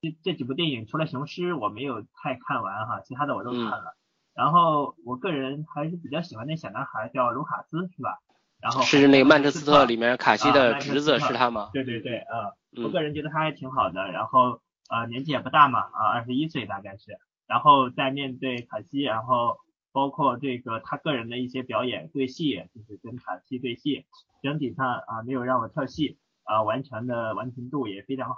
[0.00, 3.96] 这这几部电影，除了雄狮我没有太看完哈，其他的我都看了。
[4.34, 8.18] 然后我个人还是比较喜欢那小男孩叫卢卡斯，是吧？
[8.62, 11.70] 然后是那个曼彻斯特里面卡西的侄子是他吗？
[11.72, 12.54] 对对对，呃，
[12.84, 19.58] 我个人觉得他还挺好的，然后呃年纪也不大嘛，啊二十一岁大概是，然后在面对卡西，然后
[19.90, 24.06] 包括这个他个人的一些表演对戏，就是跟卡西对戏，
[24.44, 28.36] 整体上啊没有让我跳戏，啊完全的完成度也非常好，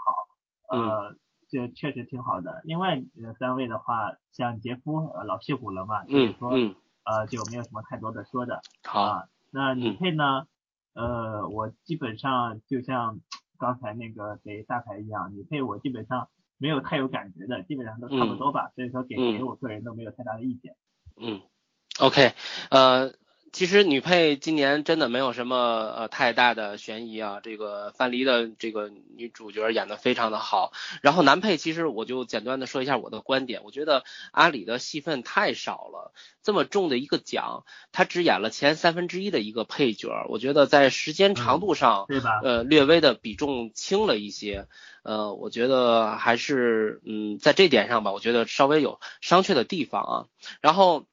[0.71, 1.15] 呃
[1.51, 2.63] 这确实挺好的。
[2.65, 3.03] 另外
[3.39, 6.49] 三位的话，像杰夫老戏骨了嘛，所以说
[7.05, 8.63] 呃就没有什么太多的说的。
[8.85, 9.27] 好。
[9.55, 10.49] 那女配呢？
[10.95, 13.21] 呃，我基本上就像
[13.57, 16.29] 刚才那个给大牌一样，女配我基本上
[16.59, 18.73] 没有太有感觉的，基本上都差不多吧。
[18.75, 20.75] 所以说给谁我个人都没有太大的意见。
[21.17, 21.41] 嗯
[22.01, 22.33] ，OK，
[22.71, 23.15] 呃。
[23.55, 25.57] 其实女配今年真的没有什么
[25.97, 30.73] 呃太大的悬疑啊，这个范蠡的这个女主角演的非常的好。
[31.03, 34.03] 然后男配其实我就简单的说一下我的观点，我觉得
[34.33, 42.41] 阿里的戏份太少了，这么重的一个奖，他只演了前三分之一的一个配角，我觉得在时间长度上，对吧？
[42.43, 44.67] 呃，略微的比重轻了一些，
[45.05, 50.27] 呃，我觉得还是嗯在这点上吧，我觉得稍微有商榷的地方啊。
[50.61, 51.07] 然后。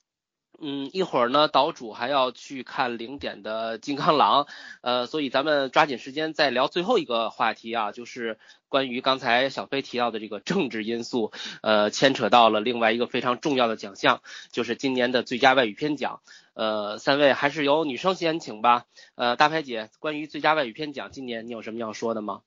[0.63, 4.45] 嗯，一会儿呢，岛主还要去看零点的金刚狼，
[4.81, 8.37] 呃，所以咱们抓紧时间再聊最后一个话题啊，就是
[8.69, 11.31] 关于刚才小飞提到的这个政治因素，
[11.63, 16.21] 呃，牵扯到了另外一个非常重要的奖项，就是今年的最佳外语片奖。
[16.53, 18.85] 呃，三位还是由女生先请吧。
[19.15, 22.41] 呃，大牌姐，关于最佳外语片奖，今年你有什么要说的吗？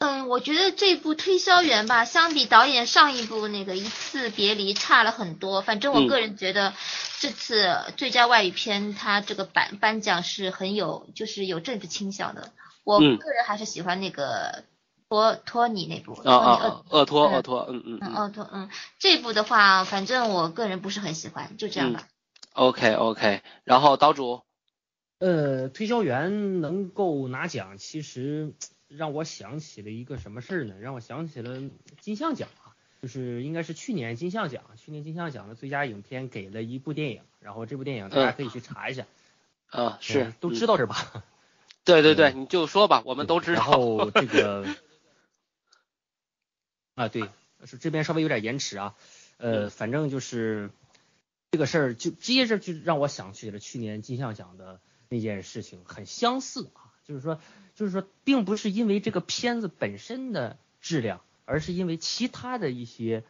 [0.00, 5.60] 嗯，我觉得这部推销员吧，相比导演上一部那个一次别离差了很多。
[5.60, 6.72] 反正我个人觉得，
[7.18, 12.52] 这次最佳外语片他这个颁颁奖是很有，就是有政治倾向的。
[12.84, 14.62] 我个人还是喜欢那个
[15.08, 16.12] 托托尼那部。
[16.22, 18.14] 啊啊，厄托厄托，嗯嗯嗯。
[18.14, 18.70] 厄托，嗯，
[19.00, 22.06] 这部的话，反正我个人不是很喜欢，就这样吧。
[22.52, 24.42] OK OK，然后岛主，
[25.18, 28.54] 呃，推销员能够拿奖，其实。
[28.88, 30.74] 让我想起了一个什么事儿呢？
[30.80, 31.62] 让我想起了
[32.00, 39.06] 金像奖啊，就是应该是去年金像奖，去年金像奖的最佳影片给了一部电影，然后这部电影大家可以去查一下。
[39.68, 41.24] 啊，是都知道是吧？
[41.84, 43.62] 对对对，你就说吧，我们都知道。
[43.62, 44.66] 然后这个
[46.96, 47.28] 啊，对，
[47.64, 48.94] 是这边稍微有点延迟啊，
[49.36, 50.70] 呃，反正就是
[51.50, 57.40] 这个事儿就接着就让我想起了去年金像奖的那件事情，很相似啊，就是说。
[57.74, 63.22] 就是说，并不是因为这个片子本身的质量，而是因为其他的一些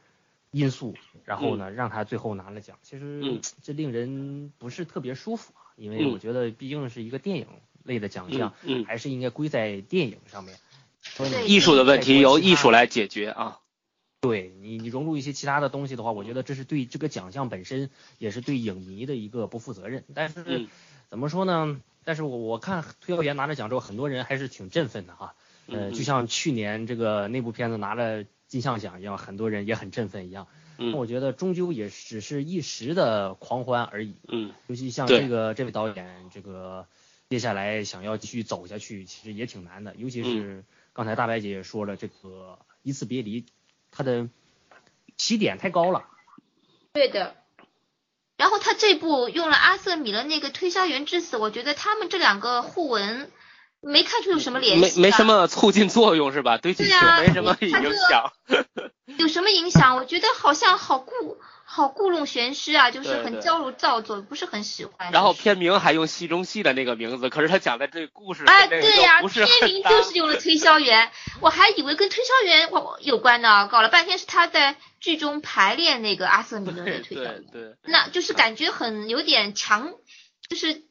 [0.51, 0.95] 因素，
[1.26, 2.79] 然后呢，让他最后拿了奖。
[2.83, 7.47] 其实 这令人不是特别舒服啊，因为我觉得毕竟是一个电影
[7.85, 8.55] 类的奖项，
[8.87, 10.59] 还是应该归在电影上面。
[11.47, 13.61] 艺术的问题由艺术来解决啊。
[14.20, 20.05] 对你，你融入一些其他的东西的话，我觉得这是对这个奖项本身，也是对影迷的一个不负责任。
[20.12, 20.66] 但是
[21.11, 21.80] 怎么说呢？
[22.04, 25.34] 但是我我看推销员拿了奖之后，很多人还是挺振奋的哈，
[25.66, 30.46] 呃，就像去年这个那部片子拿了金像奖一样，很多人也很振奋一样。
[30.78, 34.16] 嗯，我觉得终究也只是一时的狂欢而已。
[34.28, 36.86] 嗯，尤其像这个这位导演，这个
[37.28, 39.94] 接下来想要继续走下去，其实也挺难的。
[39.96, 43.44] 尤其是刚才大白姐也说了，这个一次别离
[43.90, 44.28] 它的
[45.16, 46.06] 起点太高了。
[46.92, 47.34] 对的。
[48.39, 53.30] 然后他这部用了阿瑟米勒那个推销员致死，我觉得他们这两个互文
[53.80, 56.57] 没看出有什么联系，没没什么促进作用是吧？
[56.57, 57.70] 对剧情没什么影
[58.09, 58.32] 响。
[59.18, 59.97] 有什么影响？
[59.97, 61.12] 我觉得好像好故
[61.70, 65.12] 好故弄玄虚啊，就是很矫揉造作，不是很喜欢。
[65.12, 71.10] 然后片名还用戏中戏的那个名字，可是他讲的这个故事哎，对呀，片名就是用了推销员，
[71.40, 74.76] 我还以为跟推销员有关呢，搞了半天是他在。
[75.00, 79.94] 剧中排练那个阿瑟米勒的推销， 对对，那就是感觉很有点强，
[80.48, 80.82] 就是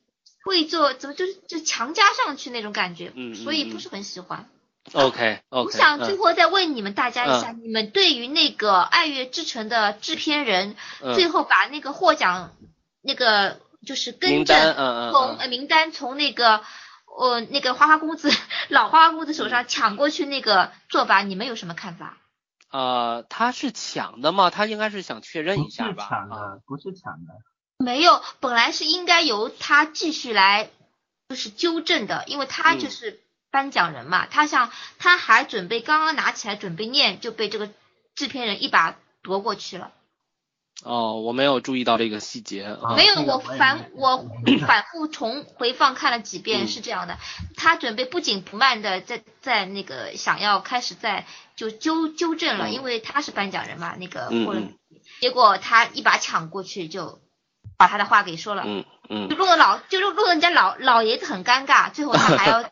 [0.45, 4.49] 会做怎么就是就强加上去那种感觉，嗯，所以不是很喜欢。
[4.93, 10.75] OK OK，我想最后再问你们大家一下，你们对于那个《爱乐之城》的制片人
[11.15, 12.51] 最后把那个获奖
[13.01, 14.75] 那个就是更正
[15.11, 16.61] 从呃名单从那个
[17.05, 18.31] 呃那个花花公子
[18.69, 22.17] 老花花公子手上抢过去那个做法，你们有什么看法？
[22.69, 24.49] 呃，他是抢的吗？
[24.49, 25.93] 他应该是想确认一下吧。
[25.93, 27.33] 不是抢的，不是抢的。
[27.77, 30.69] 没有，本来是应该由他继续来，
[31.29, 33.21] 就是纠正的，因为他就是
[33.51, 34.25] 颁奖人嘛。
[34.25, 37.69] 他想，他还准备刚刚拿起来准备念，就被这个
[38.15, 39.91] 制片人一把夺过去了。
[40.83, 42.77] 哦，我没有注意到这个细节。
[42.95, 44.23] 没有，我反我
[44.67, 47.17] 反复重回放看了几遍，是这样的。
[47.55, 51.25] 他准备不紧不慢的在在那个想要开始在
[51.55, 54.61] 就纠纠正了，因为他是颁奖人嘛，那个获了，
[55.19, 57.21] 结果他一把抢过去就
[57.75, 62.69] 把他的话给说了，嗯嗯，就弄得老就弄弄得人家老老爷子很尴尬，最后他还要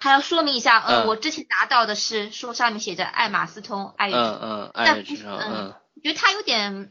[0.00, 6.90] 还要说明一下，嗯，我之前拿到的是说上面写着爱马仕通爱嗯嗯爱乐之城，嗯，觉得他有点。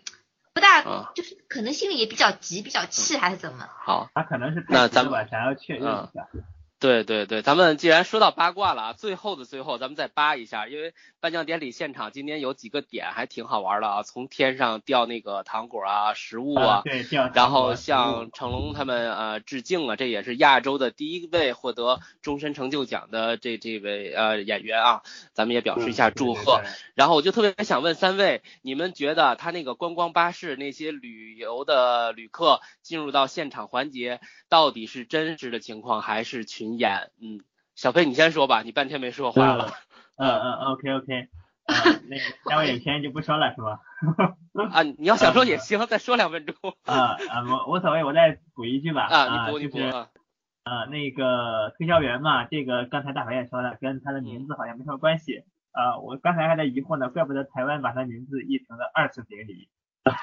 [0.53, 0.81] 不大，
[1.13, 3.69] 就是可能心里也比较急，比较气，还是怎么？
[3.85, 5.85] 好，他可能是那咱们想要确认一
[6.15, 6.27] 下。
[6.80, 17.32] 对对对，咱们既然说到八卦了啊，最后的最后，咱们再扒一下，因为颁奖典礼现场今天有几个点还挺好玩的啊，从天上掉那个糖果啊、食物啊，对，掉。
[17.34, 25.01] 然后向成龙他们呃致敬了，这也是亚洲的第一位获得终身成就奖的这这位呃演员啊，
[25.34, 26.61] 咱们也表示一下祝贺。
[26.93, 36.66] 然后我就特别想问三位，你们觉得他那个观光巴士那些旅游的旅客进入到现场环节，到底是真实的情况还是群？
[36.76, 37.39] 演，嗯，
[37.76, 39.72] 小飞你先说吧，你半天没说话了。
[40.18, 41.28] 嗯嗯，OK OK，
[42.09, 43.80] 那个下位影片就不说了是吧？
[44.74, 46.55] 啊，你要想说也行，再说两分钟。
[46.86, 49.03] 啊啊，无无所谓，我再补一句吧。
[49.03, 49.78] 啊，你补你补。
[49.78, 55.43] 呃，那个推销员嘛，这个刚才大白也说了，跟他的名字好像没什么关系。
[55.72, 59.70] 呃，我刚才还在疑惑呢，怪不得台湾把他名字译成了二次别离。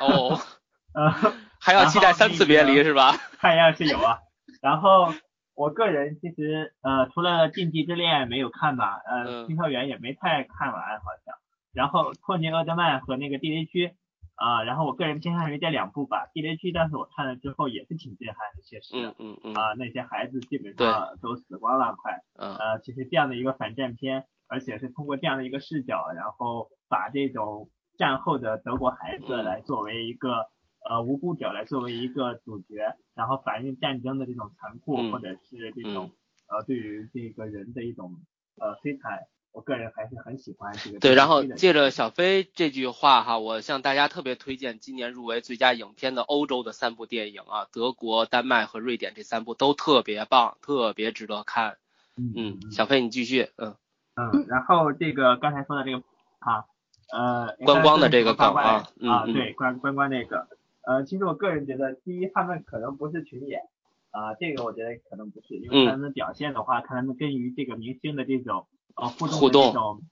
[0.01, 0.41] 哦。
[0.93, 3.17] 呃，还要期待三次别离是吧？
[3.39, 4.19] 看样是有啊。
[4.61, 5.15] 然后。
[5.55, 11.35] 我个人其实呃除了禁忌之恋没有看吧，呃推销员也没太看完好像。
[11.73, 13.95] 然后托尼厄德曼和那个地雷区
[14.37, 16.29] 啊，然后我个人偏向于这两部吧。
[16.33, 18.95] 地雷区但是我看了之后也是挺震撼的，确实。
[18.97, 19.55] 嗯嗯嗯。
[19.55, 22.23] 啊那些孩子基本上都死光了快。
[22.37, 22.57] 嗯。
[22.57, 30.47] 呃其实这样的一个反战片，而且是通过这样的一个视角，然后把这种战后的德国孩子来作为一个。
[30.85, 36.11] 呃，无辜者来作为一个主角，然后反映战争的这种残酷，或者是这种
[36.47, 38.21] 呃对于这个人的一种
[38.61, 40.99] 呃摧残，我个人还是很喜欢这个。
[40.99, 51.79] 对，然后借着小飞这句话哈，我向大家特别推荐今年入围最佳影片的欧洲的三部电影啊，德国、丹麦和瑞典这三部都特别棒，特别值得看。
[52.17, 53.75] 嗯，小飞你继续，嗯
[54.17, 56.03] 嗯，然后这个刚才说的这个
[56.41, 56.67] 啊
[57.11, 60.47] 呃观光的这个梗啊啊对观观光那个。
[60.87, 63.63] 呃，其实我个人觉得，第一，他们可能不是群演，
[64.11, 68.67] 啊，这个我觉得可能不是，因为他们表现的话，看他们跟于这个明星的这种
[68.97, 70.03] 呃互动的这种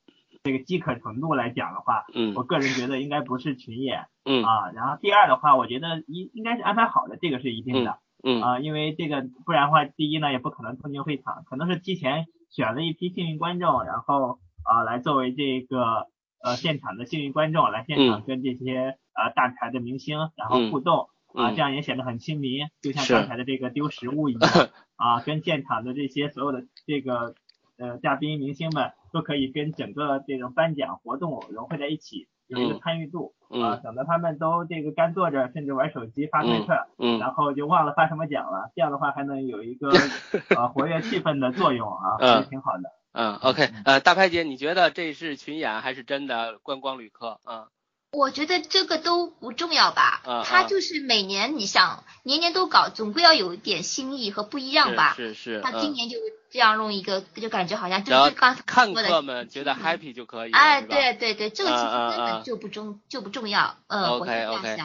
[0.42, 4.42] 这个饥渴程度来讲的话，嗯，我个人觉得应该不是群演，嗯。
[4.42, 16.08] 啊，然后第二的话，我觉得应应该是安排好的，这个是一定的，嗯啊，因为这个不然的话，第一呢也不可能冲进会场，可能是提前选了一批幸运观众，然后啊来作为这个
[16.42, 18.98] 呃现场的幸运观众来现场跟这些。
[19.14, 24.50] 呃，大牌的明星，然后互动啊，这样也显得很亲民，就像刚才的这个丢食物一样
[24.96, 27.34] 啊，跟现场的这些所有的这个
[27.76, 36.72] 呃嘉宾明星们都可以跟整个这种颁奖活动融汇在一起，有一个参与度啊，省得他们都这个干坐着，甚至玩手机发推特，
[37.18, 39.90] 然后就忘了发什么奖了，这样的话还能有一个
[40.56, 42.84] 呃活跃气氛的作用啊，还是挺好的。
[43.12, 47.40] 嗯，OK，呃，大拍姐，你觉得这是群演还是真的观光旅客？
[47.46, 47.66] 嗯。
[48.12, 55.14] 我觉得这个都不重要吧，啊他就是每年你想年年都搞，总归要有一点新意和不一样吧。
[55.16, 56.18] 是是是，他今嗯，年就
[56.50, 64.78] 这样弄一个，就感觉好像就是刚看过的客们觉得 happy 就可以，哎，对对对，这个其实嗯嗯根嗯本就不重就不重要，呃，我 OK，OK。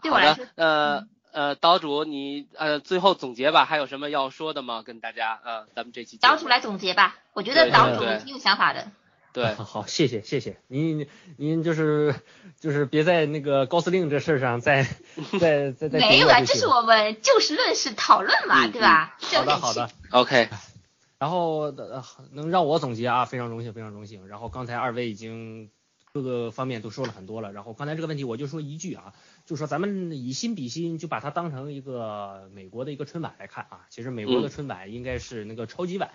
[0.00, 4.82] 对我来说，，呃嗯呃，岛主你呃最后总结吧，还有什么要说的吗？
[4.82, 8.90] 跟大家，呃，咱们这期岛主来总结吧，我觉得岛主挺有想法的。
[9.32, 11.06] 对，好 好，谢谢谢谢您
[11.36, 12.14] 您就是
[12.58, 14.84] 就是别在那个高司令这事儿上再
[15.38, 19.16] 再再再没有啊，就是我们就事论事讨论嘛，嗯对吧？
[19.20, 19.90] 好的好的。
[20.10, 20.48] OK，
[21.20, 22.02] 然后呃
[22.32, 24.26] 能让我总结啊，非常荣幸，非常荣幸。
[24.26, 25.70] 然后刚才二位已经
[26.12, 27.52] 各个方面都说了很多了。
[27.52, 29.12] 然后刚才这个问题我就说一句啊，
[29.48, 33.86] 就说咱们以心比心，就把它当成一个美国的一个春晚来看啊。
[33.88, 36.10] 其实美国的春晚应该是那个超级碗，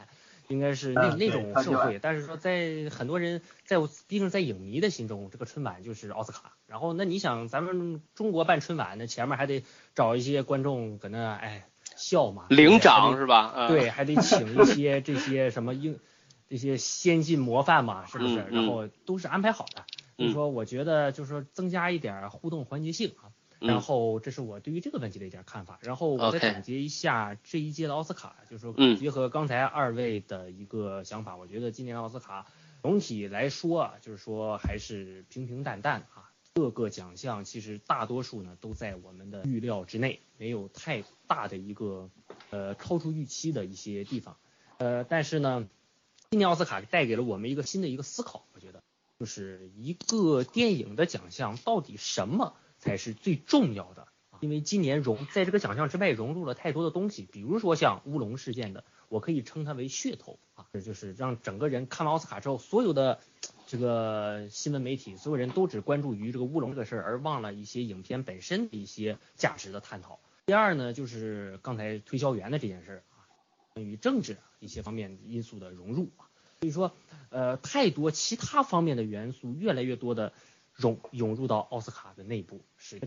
[0.50, 2.00] 应该是那嗯那种超级碗盛会。
[2.00, 6.54] 但是说在很多人在我毕竟在影迷的心中，这个春晚就是奥斯卡。
[6.68, 9.64] 然后那你想咱们中国办春晚，那前面还得
[9.96, 11.66] 找一些观众搁那哎
[11.96, 13.52] 笑嘛，领还得长是吧？
[13.56, 15.98] 嗯，对，还得请一 些这些什么英
[16.48, 18.46] 这些先进模范嘛，是不是？
[18.52, 19.84] 然后都是安排好的。
[20.18, 23.32] 就是嗯说，我觉得就是说增加一点互动环节性啊。
[23.60, 25.80] 然嗯后这是我对于这个问题的一点看法。
[25.82, 32.46] 然后我再总结一下这一届的奥斯卡，就是说嗯结合刚才二位的一个想法，我觉得今年奥斯卡
[32.82, 36.30] 总体来说啊，就是说还是平平淡淡啊。
[36.56, 42.12] 各个奖项其实大多数呢都在我们的预料之内，没有太大的一个
[42.52, 44.38] 呃超出预期的一些地方。
[44.78, 45.68] 呃，但是呢，
[46.30, 48.83] 今年奥斯卡带给了我们一个新的一个思考，我觉得
[49.24, 54.10] 就是一个电影的奖项到底什么才是最重要的？
[54.42, 63.22] 因为今年融在这个奖项之外融入了太多的东西，比如说像乌龙事件的，我可以称它为噱头啊，这就是让整个人看完奥斯卡之后，所有的
[63.66, 70.20] 这个新闻媒体，所有人都只关注于这个乌龙这个事儿，而忘了一些影片本身的一些价值的探讨。
[70.48, 73.24] 第二呢，就是刚才推销员的这件事儿啊，
[73.76, 76.28] 关于政治一些方面因素的融入啊，
[76.64, 76.94] 所以说，
[77.30, 80.32] 呃，太多其他方面的元素越来越多的
[80.72, 83.02] 融涌入到奥斯卡的内部，使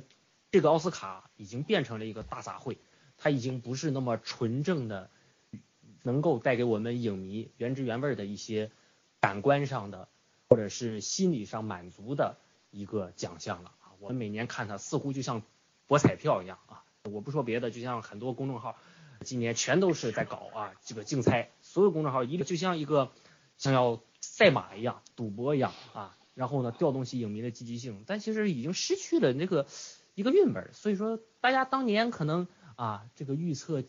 [0.51, 2.77] 这个奥斯卡已经变成了一个大杂烩，
[3.17, 5.09] 它已经不是那么纯正的，
[6.03, 8.71] 能够带给我们影迷原汁原味的一些
[9.21, 10.09] 感官上的
[10.51, 12.37] 或者是心理上满足的
[12.71, 13.97] 一个奖项了啊。
[14.01, 15.41] 我们每年看它似乎就像
[15.87, 16.85] 博彩票一样啊。
[17.11, 18.77] 我不说别的，就像很多公众号
[19.23, 23.13] 今年全都是在搞啊这个竞猜，所有公众号一个就像一个
[23.59, 29.67] 像要赛马一样、赌博一样啊，然后呢调动起影迷的积极性，但其实已经失去了那个
[30.15, 30.71] 一个韵味儿。
[30.73, 32.47] 所以说，大家当年可能
[32.77, 33.85] 啊这个预测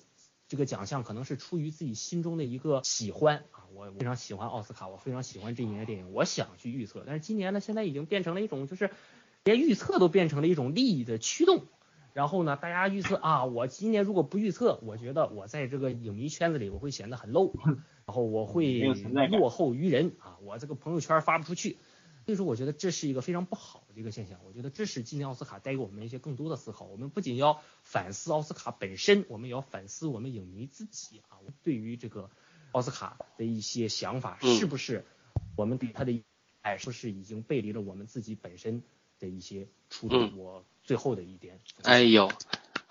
[0.48, 8.90] 这个奖项可能是出于自己心中的一个喜欢啊，我非常喜欢奥斯卡，我非常喜欢这一年的电影，我想去预测，但是今年呢，现在已经变成了一种就是
[9.44, 11.66] 连预测都变成了一种利益的驱动。
[12.14, 17.54] 然后呢，大家预测啊，我今年如果不预测，我觉得我在这个影迷圈子里我会显得很 low，
[18.08, 18.80] 然后我会
[19.28, 21.78] 落后于人啊，我这个朋友圈发不出去。
[22.26, 24.40] 所以说，我觉得这是一个非常不好的一个现象。
[24.46, 26.86] 我觉得这是今年奥斯卡带给我们一些更多的思考。
[26.86, 32.30] 我们不仅要反思奥斯卡本身，我们也要反思我们影迷自己啊，对于这个
[32.72, 35.06] 奥斯卡的一些想法，嗯是不是
[35.56, 36.22] 我们对他的
[36.62, 38.84] 哎，是不是已经背离了我们自己本身
[39.20, 40.30] 的一些初衷？
[40.30, 42.30] 嗯我最后的一点，哎呦，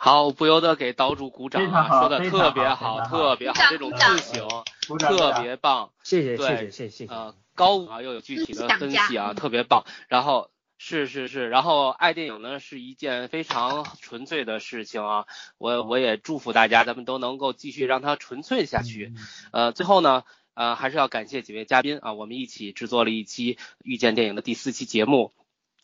[0.06, 4.48] 好，不由得给岛主鼓掌啊，说的特别好特别好，这种鼓掌自省
[4.86, 5.90] 鼓掌鼓特别棒。
[6.04, 7.12] 谢谢对谢谢谢谢谢谢。
[7.12, 9.84] 呃，高啊又有具体的分析啊，特别棒。
[10.06, 10.48] 然后
[10.78, 15.26] 是是是，然后爱电影呢是一件非常纯粹的事情啊，
[15.58, 19.12] 我我也祝福大家，咱们都能够继续让它纯粹下去。
[19.50, 20.22] 呃，最后呢。
[20.54, 25.34] 呃，还是要感谢几位嘉宾啊，我们一起制作了一期遇见电影的第四期节目，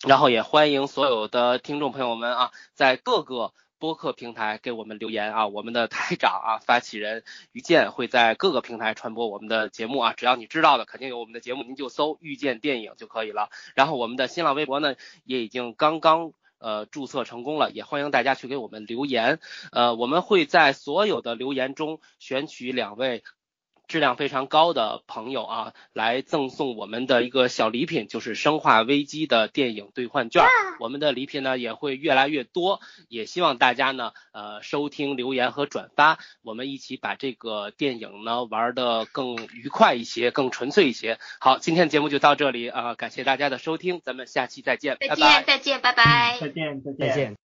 [0.00, 3.52] 然后也欢迎所有的听众朋友们啊，在各个
[3.82, 13.50] 播客平台给我们留言啊，我们的台长啊，发起人于健会在各个平台传播我们的节目啊，只要你知道的，肯定有我们的节目，您就搜遇见电影就可以了。
[13.74, 16.32] 然后我们的新浪微博呢，也已经刚刚。
[16.64, 19.40] 呃，注册成功了，也欢迎大家去给我们留言。
[19.72, 23.24] 呃，我们会在所有的留言中选取两位
[23.92, 30.42] 质量非常高的朋友啊，来赠送我们的一个小礼品，就是《生化危机》的电影兑换券。
[30.80, 41.18] 我们的礼品呢也会越来越多，也希望大家呢呃收听、留言和转发，我们一起把这个电影呢玩的更愉快一些、更纯粹一些。
[41.38, 45.44] 好，今天节目就到这里啊、呃感谢大家的收听，咱们下期再见，再拜拜见，。
[45.44, 46.38] 再见，拜拜。
[46.40, 47.41] 再见再见再见。